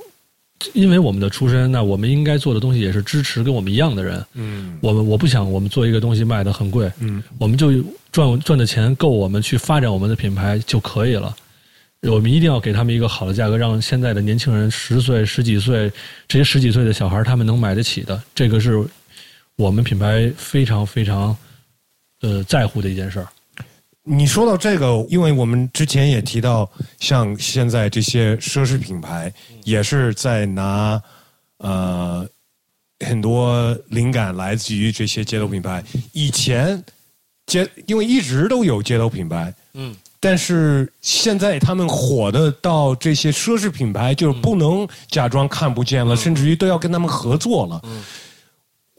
[0.73, 7.71] 因为我们的出身，那我们应该做的东西也是支持跟我们一样的人，嗯，我们我不想我们做一个东西卖的很贵，嗯，我们就
[8.11, 11.35] 赚赚的钱够我们去发展我们的品牌就可以了。
[12.03, 15.91] 我们一定要给他们一个好的价格，让现在的年轻人十岁、十几岁
[16.29, 18.23] 这些十几岁的小孩他们能买得起的。
[18.35, 18.87] 这个是
[19.57, 21.37] 我们品牌非常非常
[22.21, 23.27] 呃在乎的一件事儿。
[24.05, 26.71] 你说到这个，因为我们之前也提到，
[27.01, 29.33] 像现在这些奢侈品牌
[29.65, 31.03] 也是在拿
[31.59, 32.25] 呃
[33.01, 35.83] 很多灵感来自于这些街头品牌。
[36.13, 36.85] 以前
[37.47, 39.97] 街因为一直都有街头品牌，嗯。
[40.19, 47.81] 但是现在他们火的到这些奢侈品牌，就是不能假装看不见了，甚至于都要跟他们合作了。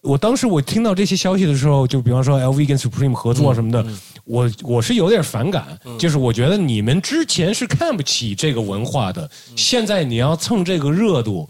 [0.04, 3.86] 我当时我听到这些消息的时候，就比方说 LV 跟 Supreme 合作什么的，
[4.24, 11.50] 我我是有点反感，就是我觉得你们之前是看不起这个文化的，现在你要蹭这个热度，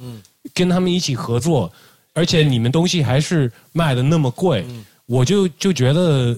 [0.53, 1.71] 跟他们一起合作，
[2.13, 4.65] 而且你们东西还是卖的那么贵，
[5.05, 6.35] 我就就觉得。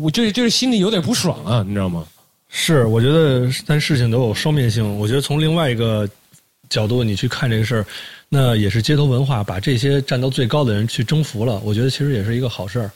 [0.00, 2.04] 我就是就是心里有点不爽啊，你知道吗？
[2.48, 4.98] 是，我觉得但事情都有双面性。
[4.98, 6.08] 我觉得从另外一个
[6.68, 7.86] 角度你去看这个事儿，
[8.28, 11.60] 那也是街头文化把这些站到最高的人去征服了。
[11.64, 12.90] 我觉得其实也是一个好事儿。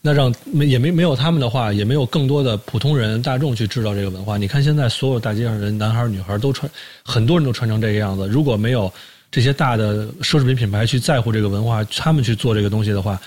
[0.00, 4.38] 那让没也没没有他们的话，也没有更多的普通人大众去知道这个文化。
[4.38, 6.70] 你看现在所有大街上人，男孩女孩都穿，
[7.04, 8.26] 很多人都穿成这个样子。
[8.26, 8.90] 如果没有
[9.30, 13.20] 这些大的奢侈品品牌去在乎这个文化，他们去做这个东西的话，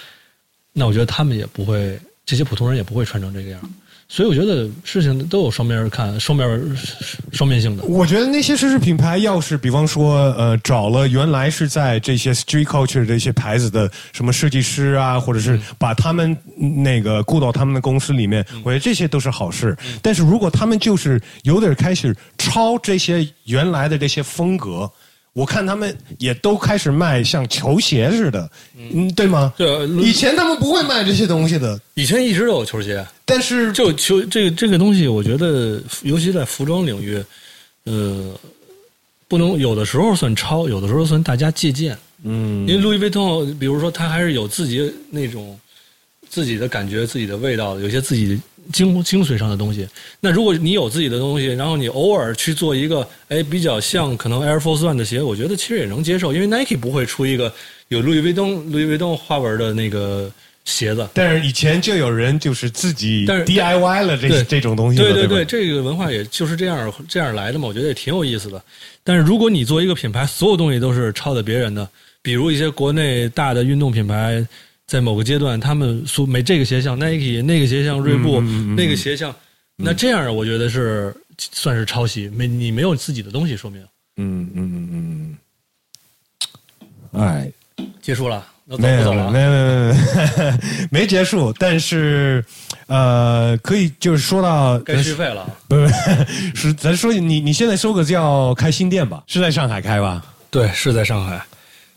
[0.74, 2.00] 那我觉得他们也不会。
[2.28, 3.60] 这些普通人也不会穿成这个样，
[4.10, 6.78] 所以我觉得事情都有双面看，双面
[7.32, 7.84] 双面性的。
[7.86, 16.38] 我觉得那些奢侈品牌要是比方说呃找了原来是在这些 street culture 这些牌子的什么设计师啊，或者是把他们
[16.84, 19.74] 那个雇到他们的公司里面，我觉得这些都是好事。
[20.02, 24.92] 但是如果他们就是有点开始抄这些原来的这些风格。
[25.38, 29.54] 我看他们也都开始卖像球鞋似的，嗯，对吗？
[29.56, 31.80] 对，以前他们不会卖这些东西的。
[31.94, 37.24] 以前一直都有球鞋，但是就球这个这个东西，我觉得尤其在服装领域，
[37.84, 38.34] 呃，
[39.28, 41.96] 不能有的时候算抄，有的时候算大家借鉴。
[42.24, 45.56] 嗯，因为路易威登，比如说他还是有自己那种
[46.28, 48.42] 自己的感觉、自己的味道，有些自己。
[48.72, 49.88] 精精髓上的东西，
[50.20, 57.54] 那如果你有自己的东西，然后你偶尔去做一个，哎，比较像可能 Air Force One 的鞋，我觉得其实也能接受，因为 Nike 不会出一个
[57.88, 60.32] 有路易威登、路易威登花纹的那个
[60.66, 61.08] 鞋子。
[61.14, 65.00] 但是以前就有人就是自己 DIY 了这这种东西。
[65.00, 68.62] 对对对，这个文化也就是这样这样来的嘛，我觉得也挺有意思的。
[69.04, 71.88] 但是如果你做一个品牌，所有东西都是抄的别人的，
[72.22, 74.46] 比如一些国内大的运动品牌。
[74.88, 78.40] 在某个阶段，他们说没这个鞋像 Nike，那个鞋像锐步，
[78.76, 79.36] 那个鞋像，
[79.76, 83.82] 那这样我觉得是算是抄袭，没你没有自己的东西，说明。
[84.16, 85.38] 嗯嗯嗯
[87.14, 87.22] 嗯。
[87.22, 87.52] 哎，
[88.02, 89.30] 结束了，那走没有了？
[89.30, 90.58] 没有没有没有
[90.90, 92.44] 没结束，但是
[92.88, 95.46] 呃，可以就是说到该续费了。
[95.68, 95.88] 不不
[96.56, 100.24] 是咱说你你现在说个叫开新店吧，是在上海开吧？
[100.50, 101.44] 对，是在上海。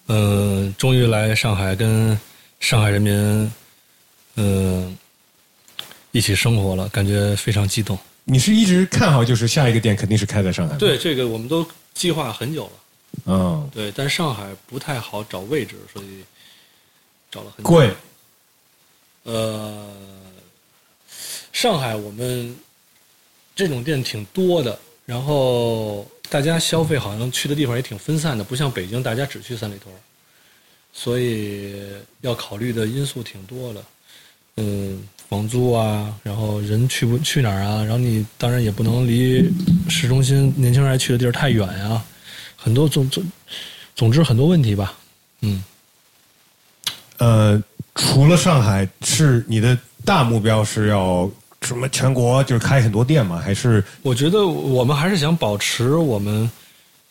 [0.08, 2.18] 嗯、终于来上海跟
[2.60, 3.52] 上海人民，
[4.36, 4.96] 嗯、
[6.12, 7.98] 一起生活了，感觉非常激动。
[8.24, 10.76] 你是一直看好就是下一个店肯定是开在上海？
[10.76, 12.72] 对，这个我们都计划很久了。
[13.24, 16.22] 嗯，对，但上海不太好找位置，所以
[17.30, 17.68] 找了很久。
[17.68, 17.92] 贵。
[19.24, 19.88] 呃，
[21.52, 22.56] 上海我们
[23.56, 29.98] 这种店挺多的，然后大家消费好像去的地方也挺分散的，不像北京大家只去三里屯儿，
[30.92, 31.82] 所以
[32.20, 33.82] 要考虑的因素挺多的。
[34.56, 39.48] 嗯，房租啊，然后人去不去哪儿啊，然后你当然也不能离
[39.88, 42.02] 市中心年轻人爱去的地儿太远呀、
[42.56, 43.24] 很多总总
[43.94, 44.98] 总之很多问题吧。
[45.40, 45.64] 嗯，
[47.18, 47.62] 呃，
[47.94, 51.30] 除了上海，是你的大目标是要
[51.62, 53.40] 什么全国就是开很多店吗？
[53.42, 56.42] 还是我觉得我们还是想保持我们，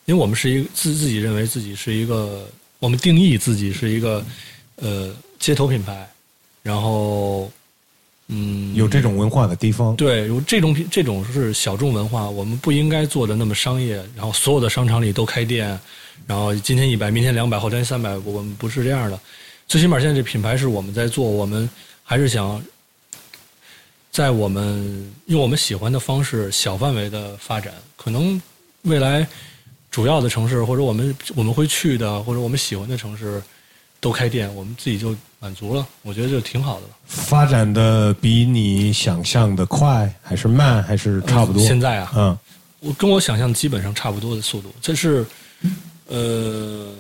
[0.06, 2.48] 因为我们是一个自自己认为自己是一个，
[2.80, 4.26] 我们定义自己是一个
[4.78, 6.10] 呃街头品牌，
[6.64, 7.52] 然后
[8.28, 9.96] 嗯有这种文化的地方？
[9.96, 15.78] 对有这种品这种是小众文化，我们不应该做的那么商业，然后所有的商场里都开店，
[16.26, 19.20] 然后今天一百，明天两百，后天三百，我们不是这样的。
[19.68, 21.70] 最起码现在这品牌是我们在做，我们
[22.04, 22.64] 还是想
[24.10, 27.74] 在我们用我们喜欢的方式小范围的发展。
[27.96, 28.42] 可能
[28.84, 29.28] 未来
[29.92, 33.42] 主要的城市或者我们我们会去的或者我们喜欢的城市
[34.00, 35.86] 都开店，我们自己就满足了。
[36.04, 36.94] 我觉得就挺好的了。
[37.06, 41.62] 发展的比你想象的快，还是慢，还是差不多？
[41.66, 42.38] 现在啊，嗯，
[42.80, 45.26] 我跟我想象基本上差不多的速度，这是
[46.08, 46.94] 呃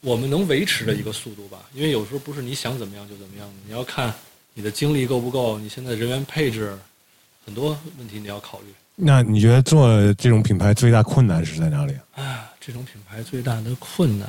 [0.00, 1.58] 我们能维持的一个速度吧。
[1.74, 4.12] 因为有时候不是你想怎么样就怎么样，你要看
[4.54, 6.76] 你的精力够不够，你现在人员配置
[7.44, 8.66] 很多问题你要考虑。
[9.02, 11.94] 那你觉得做这种品牌最大困难是在哪里？
[12.14, 14.28] 啊，这种品牌最大的困难，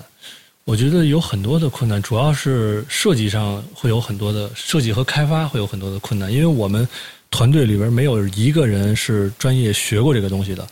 [0.64, 6.88] 我觉得有很多的困难，主要是设计上会有很多的设计和开发会有很多的困难，因为我们
[7.30, 10.66] 团队里边没有一个人是专业学过这个东西的，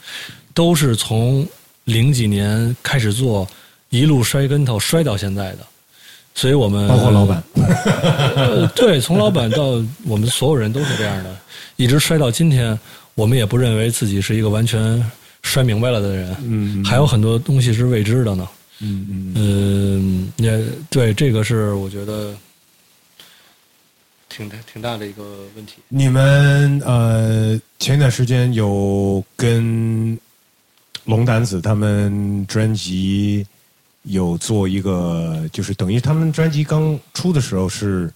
[0.54, 1.45] 都是从
[1.84, 3.47] 零几年开始做，
[3.89, 5.60] 一路摔跟头摔到现在的，
[6.36, 7.43] 所以我们包括老板，
[8.36, 11.36] 呃，对，从老板到我们所有人都是这样的，
[11.76, 12.78] 一直摔到今天，
[13.20, 15.04] 我们也不认为自己是一个完全
[15.44, 18.48] 摔明白了的人，嗯还有很多东西是未知的呢。
[18.80, 22.34] 嗯嗯，嗯，也对，这个是我觉得
[24.30, 25.22] 挺大挺大的一个
[25.54, 25.74] 问题。
[25.90, 30.18] 你们呃前一段时间有跟
[31.04, 33.46] 龙胆子他们专辑
[34.04, 38.10] 有做一个，就是等于他们专辑刚出的时候是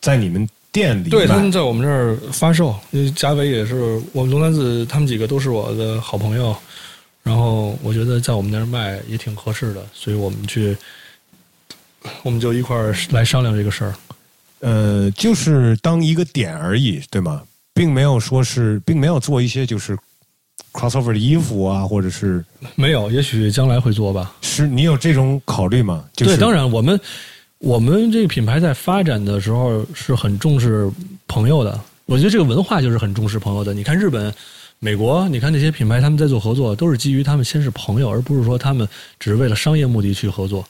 [0.00, 6.54] 在你们店里对，他们在我们这儿发售，因为贾伟也是我们龙男子，他们几个都是我的好朋友，
[7.22, 10.76] 然后我觉得在我们那儿卖也挺合适的，所以我们去，
[12.24, 13.94] 我们就一块儿来商量这个事儿。
[14.58, 17.42] 呃，就是当一个点而已，对吗？
[17.72, 19.96] 并没有说是，并没有做一些就是
[20.72, 22.44] crossover 的衣服啊，或者是
[22.74, 24.34] 没有，也许将来会做吧。
[24.42, 26.04] 是你有这种考虑吗？
[26.16, 26.98] 就是、对，当然我们
[27.64, 30.90] 我们这个品牌在发展的时候是很重视
[31.26, 31.80] 朋友的。
[32.04, 33.72] 我觉得这个文化就是很重视朋友的。
[33.72, 34.30] 你看日本、
[34.78, 38.86] 美国，你看那些品牌他们在做合作，都是基于他们先是朋友，而不是说他们
[39.18, 40.62] 只是为了商业目的去合作。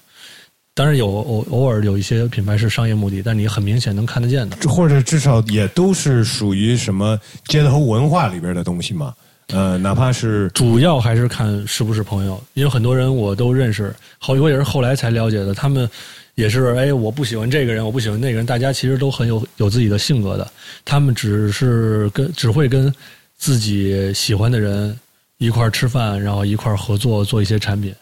[0.72, 4.56] 当然有偶偶尔有一些品牌是商业目的，但你很明显能看得见的。
[4.68, 7.18] 或者至少也都是属于什么
[7.48, 9.12] 街头文化里边的东西嘛。
[9.48, 15.88] 呃，哪怕是主要还是看是不是朋友，因为很多人我都认识，好几我也是后来才了解的，他们
[16.34, 20.50] 也是哎，我不喜欢这个人，我不喜欢那个人，大家其实都很有有自己的性格的，
[20.84, 22.92] 他们只是跟只会跟
[23.36, 24.98] 自己喜欢的人
[25.38, 27.94] 一块儿吃饭，然后一块儿合作做一些产品。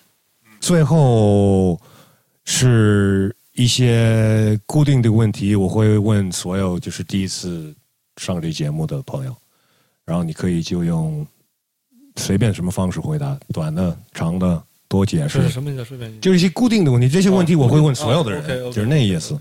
[0.61, 1.80] 最后
[2.45, 7.74] 是一些固定的问题，我会问所有就是第一次
[8.16, 9.37] 上这节目的朋友，
[10.05, 11.26] 然后你可以就用
[12.16, 14.62] 随便什么方式回答，短的、长的，
[14.93, 15.49] 多解释是。
[15.49, 15.74] 什么？
[15.74, 16.20] 叫睡眠。
[16.20, 19.38] 就是一些固定的问题，这些问题我会问所有的人，就是那意思。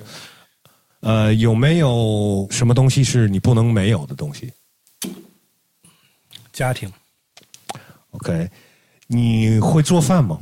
[1.01, 4.53] 呃，有没有什么东西是你不能没有的东西
[6.53, 6.89] 家庭
[8.11, 8.49] ？OK，
[9.07, 10.39] 你会做饭吗？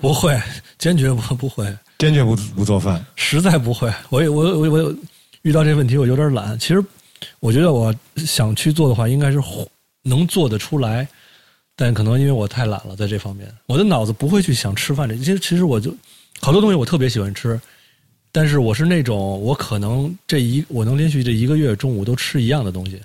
[0.00, 0.40] 不会，
[0.78, 1.66] 坚决不不会。
[1.98, 3.04] 坚决不不做饭。
[3.16, 4.94] 实在不会，我也我我我
[5.42, 6.58] 遇到这问题我有点懒。
[6.58, 6.82] 其实
[7.40, 9.38] 我觉得我想去做的话，应该是
[10.02, 11.06] 能做得出来，
[11.80, 15.16] 但可能因为我太懒了，在这方面，我的脑子不会去想吃饭这。
[15.16, 15.90] 其实其实我就
[16.38, 17.58] 好多东西我特别喜欢吃，
[18.30, 23.00] 但是我是那种我可能这一我能连续这一个月中午都吃一样的东西，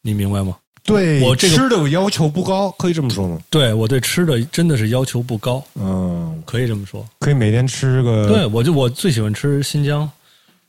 [0.00, 0.56] 你明白吗？
[0.84, 3.40] 对我这个吃的要求不高，可以这么说吗？
[3.50, 7.04] 对我对吃的真的是要求不高，嗯，可以这么说。
[7.18, 10.08] 可以每天吃个对，我就我最喜欢吃新疆，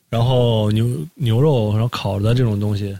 [0.08, 2.98] 然后牛牛肉，然后烤的这种东西，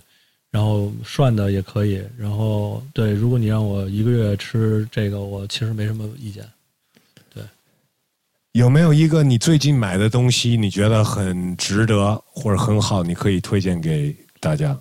[0.51, 2.03] 然后涮的也可以。
[2.19, 6.45] 然后对，如果你让我一个月吃这个，我其实没什么意见。
[7.33, 7.43] 对
[8.53, 14.79] 有没有一个你最近买的东西，你觉得很值得或者很好，你可以推荐给大家？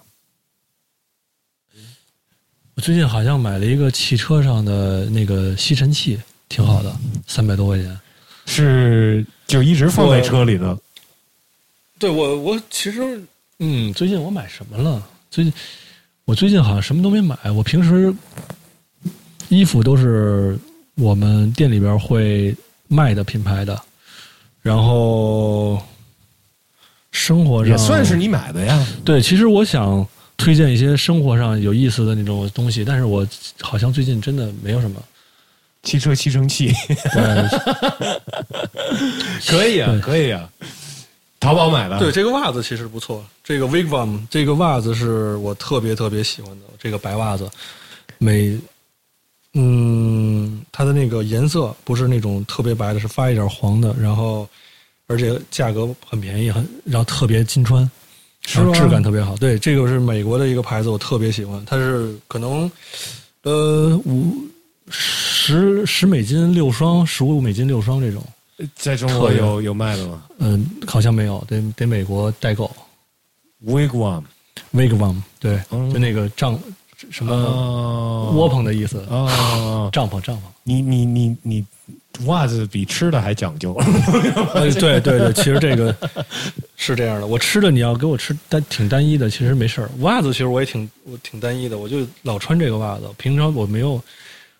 [2.75, 6.17] 我最近好像买了一个汽车上的那个吸尘器，
[6.47, 6.95] 挺好的，
[7.27, 7.99] 三百多块钱。
[8.45, 10.75] 是就一直放在车里的，
[11.99, 13.21] 对我，我其实，
[13.59, 15.07] 嗯，最近我买什么了？
[15.29, 15.53] 最近
[16.25, 17.37] 我最近好像什么都没买。
[17.55, 18.13] 我平时
[19.49, 20.57] 衣服都是
[20.95, 22.55] 我们店里边会
[22.87, 23.79] 卖的品牌的，
[24.61, 25.81] 然后
[27.11, 28.87] 生活上也算是你买的呀。
[29.05, 29.21] 对。
[29.21, 30.05] 其实我想
[30.37, 33.27] 推荐一些生活上有意思的那种东西，但是我
[33.61, 35.01] 好像最近真的没有什么。
[35.81, 36.73] 汽车吸尘器
[37.13, 37.49] 对
[39.47, 40.49] 可以啊，可以啊。
[41.39, 43.25] 淘宝买的，对，这个袜子其实不错。
[43.43, 47.49] 这个 Wigwam 这个袜子是我特别特别喜欢的，这个白袜子，
[48.17, 48.59] 每，
[49.53, 54.47] 嗯，它的那个颜色不是那种特别白的，是发一点黄的，然后
[55.07, 57.89] 而且价格很便宜，很然后特别经穿，
[58.41, 59.37] 质感特别好。
[59.37, 62.69] 对，这个是美国的一个牌子，我特别喜欢，它是可能
[63.43, 64.35] 呃五
[64.89, 68.21] 十十美金六双，十五美金六双这种。
[68.75, 72.69] 在中国有有卖的吗嗯，好像没有，得得美国代购。
[73.65, 74.23] ？Wigwam
[74.73, 76.57] Wigwam，对，嗯就那个帐
[77.09, 80.41] 什么哦窝棚的意思，哦，帐篷帐篷。
[80.63, 81.65] 你你你你
[82.25, 83.73] 袜子比吃的还讲究，
[84.53, 85.95] 呃，对对对，其实这个
[86.75, 87.27] 是这样的。
[87.27, 89.89] 我吃的你要给我吃单挺单一的，其实没事儿。
[89.99, 93.09] 袜子其实我也挺我挺单一的，我就老穿这个袜子。
[93.17, 94.01] 平常我没有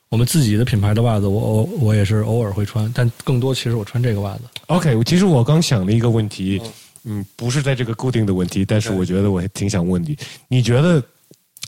[0.10, 4.42] 我们自己的品牌的袜子，我我我也是偶尔会穿，但更多其实我穿这个袜子。
[4.68, 6.60] OK，其实我刚想了一个问题，
[7.04, 11.04] 嗯，不是在这个固定的问题，但是我觉得我还挺想问你，你觉得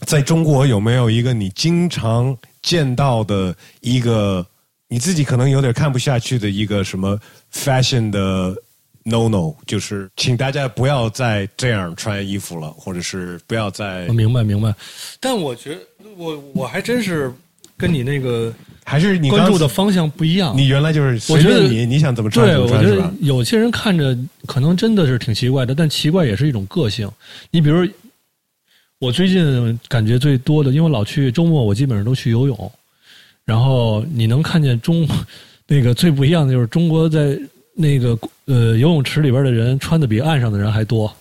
[0.07, 4.43] 在中国有没有一个你经常见到的一个
[4.87, 7.19] 你自己可能有点看不下去的一个什么
[7.53, 8.55] fashion 的
[9.03, 14.73] no no，就是请大家不要再这样穿衣服了，或者是不要再我明白明白，
[15.19, 15.81] 但我觉得
[16.17, 17.31] 我我还真是
[17.81, 18.53] 跟你那个
[18.85, 20.55] 还是你关注的方向不一样。
[20.55, 23.13] 你原来就是我觉得你你想怎么穿对，怎么我觉得穿是吧？
[23.21, 27.09] 有些人看着可能真的是挺奇怪的，但奇怪也是一种个性。
[27.49, 27.87] 你比如，
[28.99, 32.71] 我最近感觉最多的，因为我老去周末，我基本上都去游泳，
[33.43, 35.07] 然后你能看见中
[35.67, 37.37] 那个最不一样的就是中国在
[37.73, 41.11] 那个呃游泳池里边的人穿的比岸上的人还多，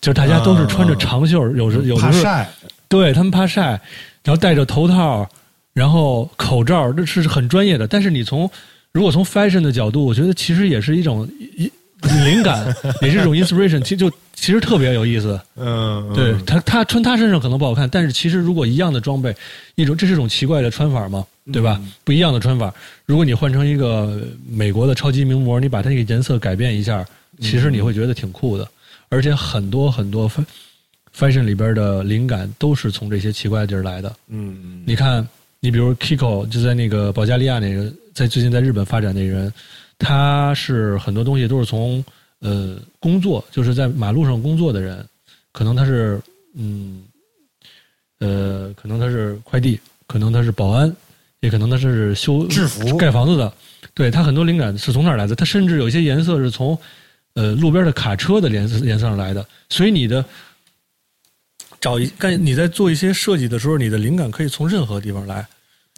[0.00, 2.50] 就是大家都是穿着长袖，有时有的是怕晒，
[2.88, 3.80] 对他们怕晒，
[4.22, 5.28] 然后戴着头套，
[5.80, 7.86] 然后口罩，这是很专业的。
[7.86, 8.48] 但是你从
[8.92, 11.26] 如果从 fashion 的角度，我觉得其实也是一种
[11.56, 11.70] 一
[12.22, 12.66] 灵感，
[13.00, 15.40] 也是一种 inspiration，其实就其实特别有意思。
[15.56, 19.34] 嗯，嗯对他，他穿他身上可能不好看，但是其实如果一样的装备，
[19.74, 21.80] 一种这是一种奇怪的穿法嘛，对吧？
[22.04, 22.70] 不一样的穿法，
[23.06, 24.20] 如果你换成一个
[24.50, 27.02] 美国的超级名模，你把它那个颜色改变一下，
[27.40, 28.68] 其实你会觉得挺酷的。
[29.08, 30.44] 而且很多很多 fa-
[31.18, 34.10] fashion 里边的灵感都是从这些奇怪的地儿来的。
[34.28, 35.26] 嗯嗯你看，
[35.60, 39.52] 你比如 Kiko 就在那个保加利亚那个，在最近在日本发展那个人，
[39.98, 42.02] 他是很多东西都是从
[42.40, 45.04] 呃工作，就是在马路上工作的人，
[45.52, 46.18] 可能他是
[46.54, 47.02] 嗯
[48.20, 50.90] 呃，可能他是快递，可能他是保安，
[51.40, 53.52] 也可能他是修制服盖房子的。
[53.92, 55.34] 对他很多灵感是从哪儿来的？
[55.34, 56.78] 他甚至有一些颜色是从
[57.34, 59.44] 呃路边的卡车的颜色颜色上来的。
[59.68, 60.24] 所以你的
[61.80, 65.46] 找一干你在做一些设计的时候，你的灵感可以从任何地方来。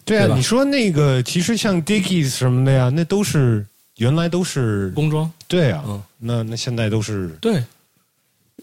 [0.05, 3.67] 对啊，对你说那个其实像 Dickies 什么的呀，那都是
[3.97, 7.63] 原来都是工装，对啊，嗯那那现在都是对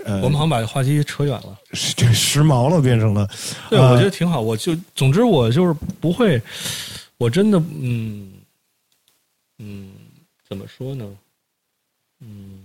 [0.05, 1.57] 呃，我们好像把话题扯远了。
[1.73, 3.29] 是这时髦了，变成了
[3.69, 4.39] 对，呃我觉得挺好。
[4.39, 6.41] 我就总之我就是不会，
[7.17, 8.31] 我真的嗯
[9.57, 9.89] 嗯，
[10.47, 11.05] 怎么说呢？
[12.21, 12.59] 嗯，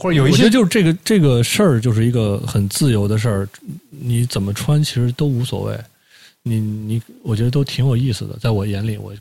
[0.00, 3.48] 或者有一些我觉得就是这个这个事儿就是一个很自由的事儿，
[3.90, 5.78] 你怎么穿其实都无所谓。
[6.42, 9.12] 你你，我觉得都挺有意思的，在我眼里，我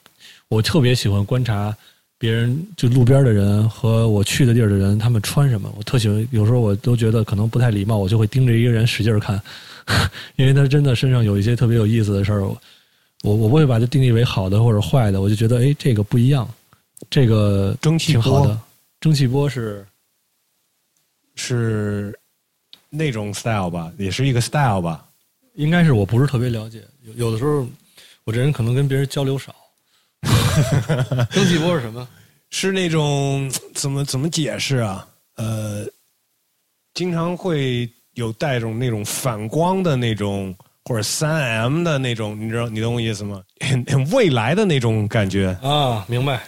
[0.47, 1.75] 我特别喜欢观察
[2.17, 5.69] 别人，就路边的人和我去的地儿的人，他们穿什么。
[5.77, 9.37] 我特喜欢，有时候我都觉得可能不太礼貌，我就会盯着一个人使劲儿看，
[10.37, 12.57] 因为他真的身上有一些特别有意思的事儿，我
[13.23, 16.47] 我我不会把它定义为好的或者坏的，我就觉得哎，这个不一样，
[17.09, 18.61] 这个蒸汽挺好的波。
[19.01, 19.85] 蒸汽波是
[21.41, 22.13] 是
[22.89, 25.05] 那种 style 吧，也是一个 style 吧。
[25.53, 27.65] 应该是我不是特别了解，有有的时候
[28.25, 29.55] 我这人可能跟别人交流少。
[31.31, 32.05] 蒸汽波是什么？
[32.49, 35.07] 是那种怎么怎么解释啊？
[35.35, 35.85] 呃，
[36.93, 43.41] 经常会有带种那种反光的那种，或者三 M 的那种，你知道你懂我意思吗？
[43.65, 46.43] 很很未来的那种感觉，啊，明白，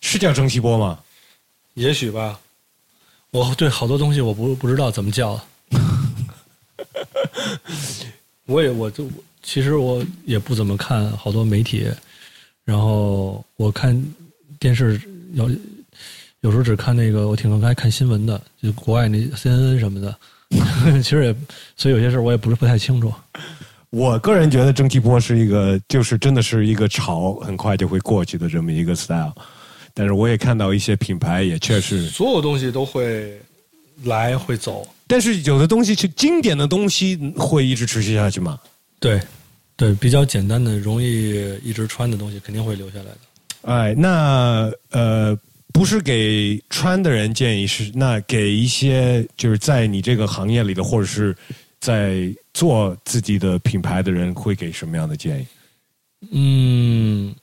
[0.00, 0.98] 是叫蒸汽波吗？
[1.74, 2.40] 也许吧。
[3.30, 5.40] 我对好多东西我不不知道怎么叫。
[8.46, 9.06] 我也我就
[9.42, 11.86] 其实我也不怎么看好多媒体，
[12.64, 14.02] 然后我看
[14.58, 15.00] 电视
[15.34, 15.50] 有
[16.40, 20.16] 有时候只看那个我挺爱看新闻的，就国外那 CNN 什么的。
[21.02, 21.36] 其实也
[21.76, 23.12] 所以有些事儿我也不是不太清楚。
[23.90, 29.32] 我个人觉得蒸汽波是一个，就是真的是一个潮，很快就会过去的这么一个 style。
[29.98, 33.36] 但是我也看到一些品牌也确实，所有东西都会
[34.04, 38.60] 来会走，但是有的东西是经典的东西会一直持续下去吗？
[39.00, 39.20] 对
[39.76, 43.18] 对，比较简单的、容易一直穿的东西肯定会留下来的。
[43.62, 45.36] 哎，那呃，
[45.72, 51.36] 不是给穿的人建议，是那给一些就是在你这个行业里的，或者是
[51.80, 55.46] 在做自己的品牌的人，会给什么样的建议？
[56.30, 57.34] 嗯，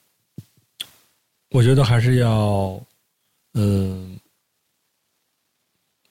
[1.55, 2.77] 我觉得还是要，
[3.53, 4.19] 嗯、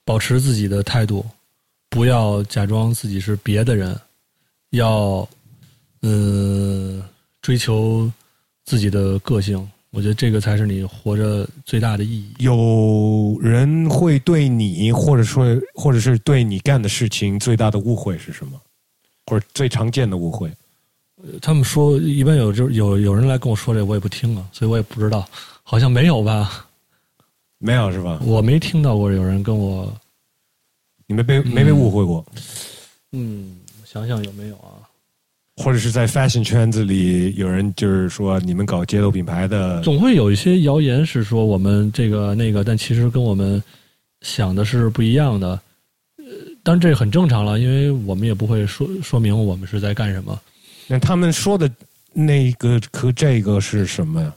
[0.03, 1.22] 保持自己的态度，
[1.90, 3.95] 不要假装自己是别的人，
[4.70, 5.28] 要，
[6.01, 7.03] 嗯，
[7.42, 8.11] 追求
[8.64, 9.70] 自己的个性。
[9.90, 12.32] 我觉得这个才是你活着最大的意义。
[12.38, 18.59] 有人会对你，或者说，或者是对你干的事情最大的误会是什么？
[19.26, 20.51] 或者最常见的误会？
[21.40, 25.26] 他们说，一般有就有有人来跟我说这，我也不听啊，所以我也不知道，
[25.62, 26.66] 好像没有吧？
[27.58, 28.20] 没有是吧？
[28.24, 29.90] 我没听到过有人跟我，
[31.06, 32.24] 你没被没被误会过？
[33.12, 34.84] 嗯，想想有没有啊？
[35.56, 43.62] 或者是在 fashion 圈子里，有人就是说你们搞街头品牌的，总会有一些谣言是说我们这个那个，但其实跟我们
[44.22, 45.48] 想的是不一样的。
[46.16, 46.24] 呃，
[46.64, 50.38] 当然这很正常了，因为我们也不会说说明我们是在干什么。
[50.87, 51.70] 那他们说的
[52.12, 54.32] 那个和这个是什么呀？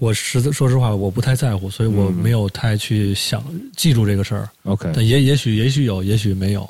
[0.00, 3.44] 我实在说实话，我不太在乎，所以我没有太去想
[3.76, 4.48] 记住这个事儿。
[4.62, 6.68] OK，但也也许也许有，也许没有。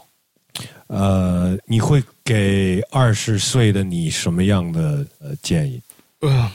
[0.86, 5.78] 呃，你会给二十岁的你什么样的呃建议？
[6.20, 6.50] 呃，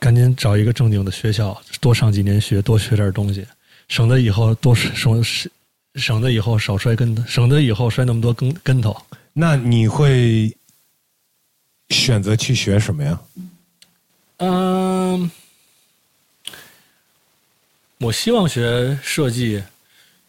[0.00, 3.46] 赶紧找一个正经的学校，多上几年学，多学点东西，
[3.86, 5.22] 省得以后多省
[5.96, 8.96] 省省得以后少摔跟头，省得以后摔那么多跟跟头。
[9.32, 10.54] 那你会
[11.90, 13.20] 选择去学什么呀？
[14.38, 15.30] 嗯，
[17.98, 19.62] 我希望学设计，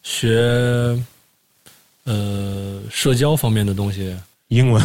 [0.03, 0.97] 学
[2.05, 4.15] 呃社交方面的东西。
[4.47, 4.81] 英文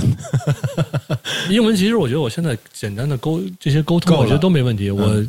[1.49, 4.91] 英文其实我觉得我现在简单的沟这些沟通，我觉得都没问题。
[4.91, 5.25] 我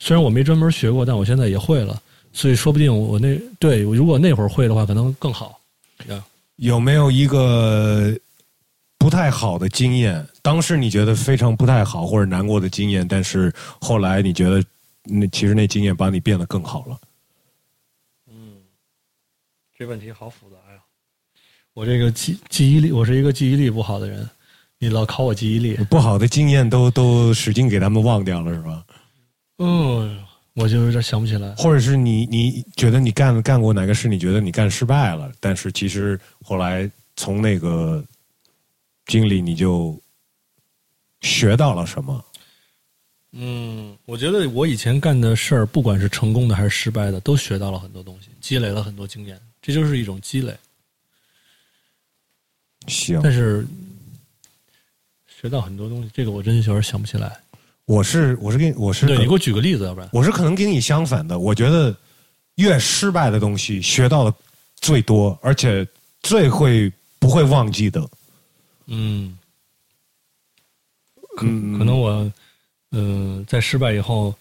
[0.00, 2.02] 虽然我没专门学过，但我现在也会了，
[2.38, 5.58] 所以说不定我那对如果那会儿会的话，可能更好。
[6.06, 6.24] 呀，
[6.54, 8.16] 有没有一个
[8.96, 10.24] 不太好的经验？
[10.40, 14.64] 当时你觉得非常不太好或者难过的经验，但是后来你觉得
[15.02, 16.96] 那其实那经验把你变得更好了。
[18.30, 18.54] 嗯
[19.76, 20.78] 这问题好复杂呀！
[21.74, 24.30] 我这个记记忆力，我是一个记忆力不好的人，
[24.78, 28.84] 你老考我记忆力，不好的经验都都使劲给他们忘掉了，是吧？
[29.58, 30.24] 嗯，
[30.58, 31.54] 我就有点想不起来。
[31.54, 38.04] 或者是你你觉得你干干过哪个事，你觉得你干失败了，但是其实后来从那个
[39.06, 39.98] 经历你就
[41.20, 42.24] 学到了什么？
[43.32, 50.56] 嗯，我觉得我以前干的事儿，不管是成功的还是失败的，都学到了很多东西，积累了很多经验，这就是一种积累。
[52.86, 53.66] 行，但是
[55.26, 57.38] 学到很多东西，这个我真有点想不起来。
[57.88, 61.96] 我是我是给你我是对你给我举个例子，要不然我是可能跟你相反的，我觉得
[62.56, 64.34] 越失败的东西学到的
[64.76, 65.88] 最多，而且
[66.20, 68.06] 最会不会忘记的。
[68.88, 69.38] 嗯，
[71.34, 72.10] 可嗯可能我
[72.90, 74.34] 嗯、呃在失败以后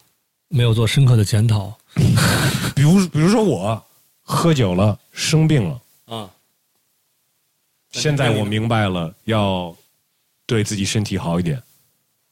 [0.49, 1.73] 没有做深刻的检讨
[2.75, 3.81] 比如比如说我
[4.23, 6.29] 喝酒了，生病了，啊。
[7.91, 9.73] 现在我明白了，要
[10.45, 11.63] 对自己身体好一点。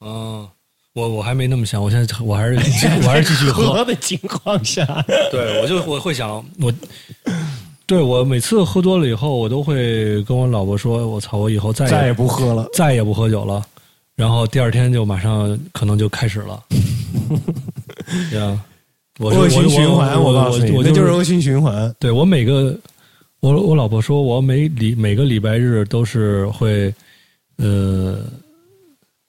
[0.00, 0.46] 嗯，
[0.96, 2.54] 我我还没那么想，我现在我还是
[3.02, 3.84] 我还是继续喝。
[3.84, 4.82] 的情况下，
[5.30, 6.72] 对，我就我会想，我
[7.84, 12.66] 对我每次喝多了以后，我都会跟我老婆说：“我操，我以后再也再也不喝了。
[12.72, 13.62] 再也不喝酒了。”
[14.16, 16.58] 然后第二天就马上可能就开始了。
[18.30, 18.58] 对啊，
[19.18, 21.94] 我恶性循环，我告诉你，我那就是恶性循环。
[22.00, 22.74] 对我每个，
[23.40, 26.92] 我我老婆说我每礼每个礼拜日都是会
[27.58, 28.20] 呃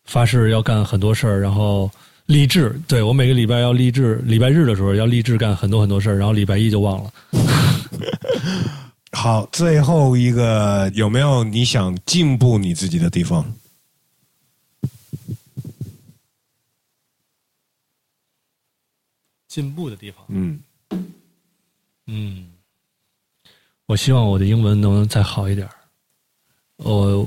[0.07, 1.91] 发誓要干很多事儿，然后
[2.25, 2.79] 励志。
[2.87, 7.13] 对我每个礼拜要励志，礼拜日的时候要励志干很多很多事儿，然后礼拜一就忘了。
[9.11, 13.45] 好，最后一个有没有你想进步你自己的地方？
[19.47, 20.59] 进步的地方，嗯
[22.05, 22.47] 嗯，
[23.87, 25.67] 我希望我的英文能再好一点。
[26.75, 27.25] 我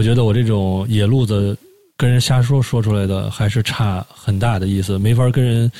[0.00, 1.54] 我我觉得我这种野路子
[1.94, 5.70] 跟人瞎说说出来的，还是差很大的意思，没法跟人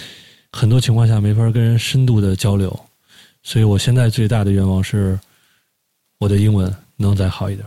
[0.53, 2.79] 很多情况下没法跟人深度的交流。
[3.43, 5.19] 所以我现在最大的愿望是，
[6.19, 7.67] 我的英文能再好一点。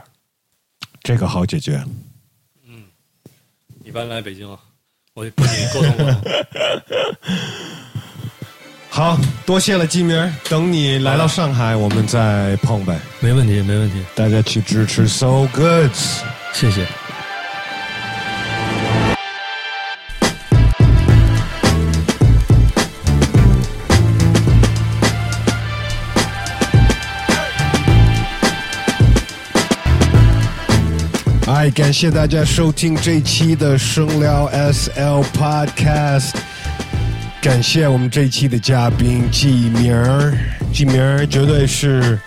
[1.02, 1.84] 这个好解决。
[2.68, 2.84] 嗯，
[3.84, 4.60] 一般来北京啊。
[5.16, 6.22] 我跟你沟通沟通。
[8.92, 10.36] 好多谢了，金明。
[10.48, 13.00] 等你来到上海，我们再碰呗。
[13.22, 13.96] 没问题，没问题。
[14.14, 16.22] 大家去支持 So Goods，
[16.54, 16.86] 谢谢。
[31.46, 36.32] 哎，感谢大家收听这期的声聊 SL Podcast。
[37.42, 40.34] 感谢我们这期的嘉宾季明儿，
[40.74, 42.18] 季明儿绝对是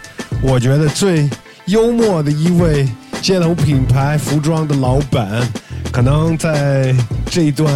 [0.43, 1.28] 我觉得最
[1.66, 2.86] 幽默的一位
[3.27, 5.43] 街头品牌服装的老板。
[5.90, 6.94] 可能在
[7.28, 7.69] 这一段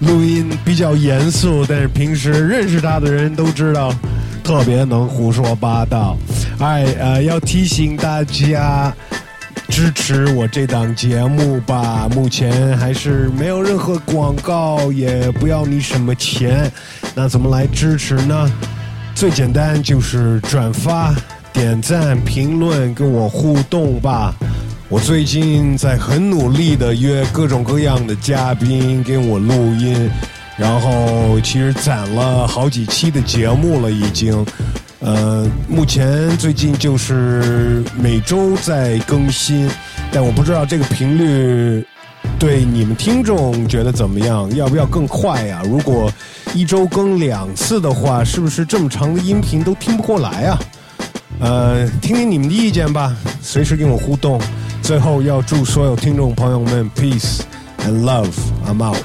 [0.00, 3.90] 录音比较严肃，但是平时认识他的人都知道，
[4.44, 6.18] 特别能胡说八道。
[6.58, 8.92] 哎，呃，要提醒大家。
[9.70, 16.70] 支持我这档节目吧，目前还是没有任何广告，也不要你什么钱。
[17.14, 18.52] 那怎么来支持呢？
[19.14, 21.14] 最简单就是转发、
[21.52, 24.34] 点赞、评论，跟我互动吧。
[24.88, 30.10] 我最近在很努力的约各种各样的嘉宾给我录音，
[30.56, 34.44] 然后其实攒了好几期的节目了，已经。
[35.00, 39.68] 呃，目前最近就是每周在更新，
[40.12, 41.84] 但我不知道这个频率
[42.38, 44.54] 对你们听众觉得怎么样？
[44.54, 45.60] 要不要更快呀？
[45.64, 46.08] 如果
[46.54, 50.56] 一周更两次的话，是不是这么长的音频都听不过来啊？
[51.42, 54.40] 呃，听听你们的意见吧，随时跟我互动。
[54.80, 57.40] 最后要祝所有听众朋友们 peace
[57.80, 59.02] and love，I'm out。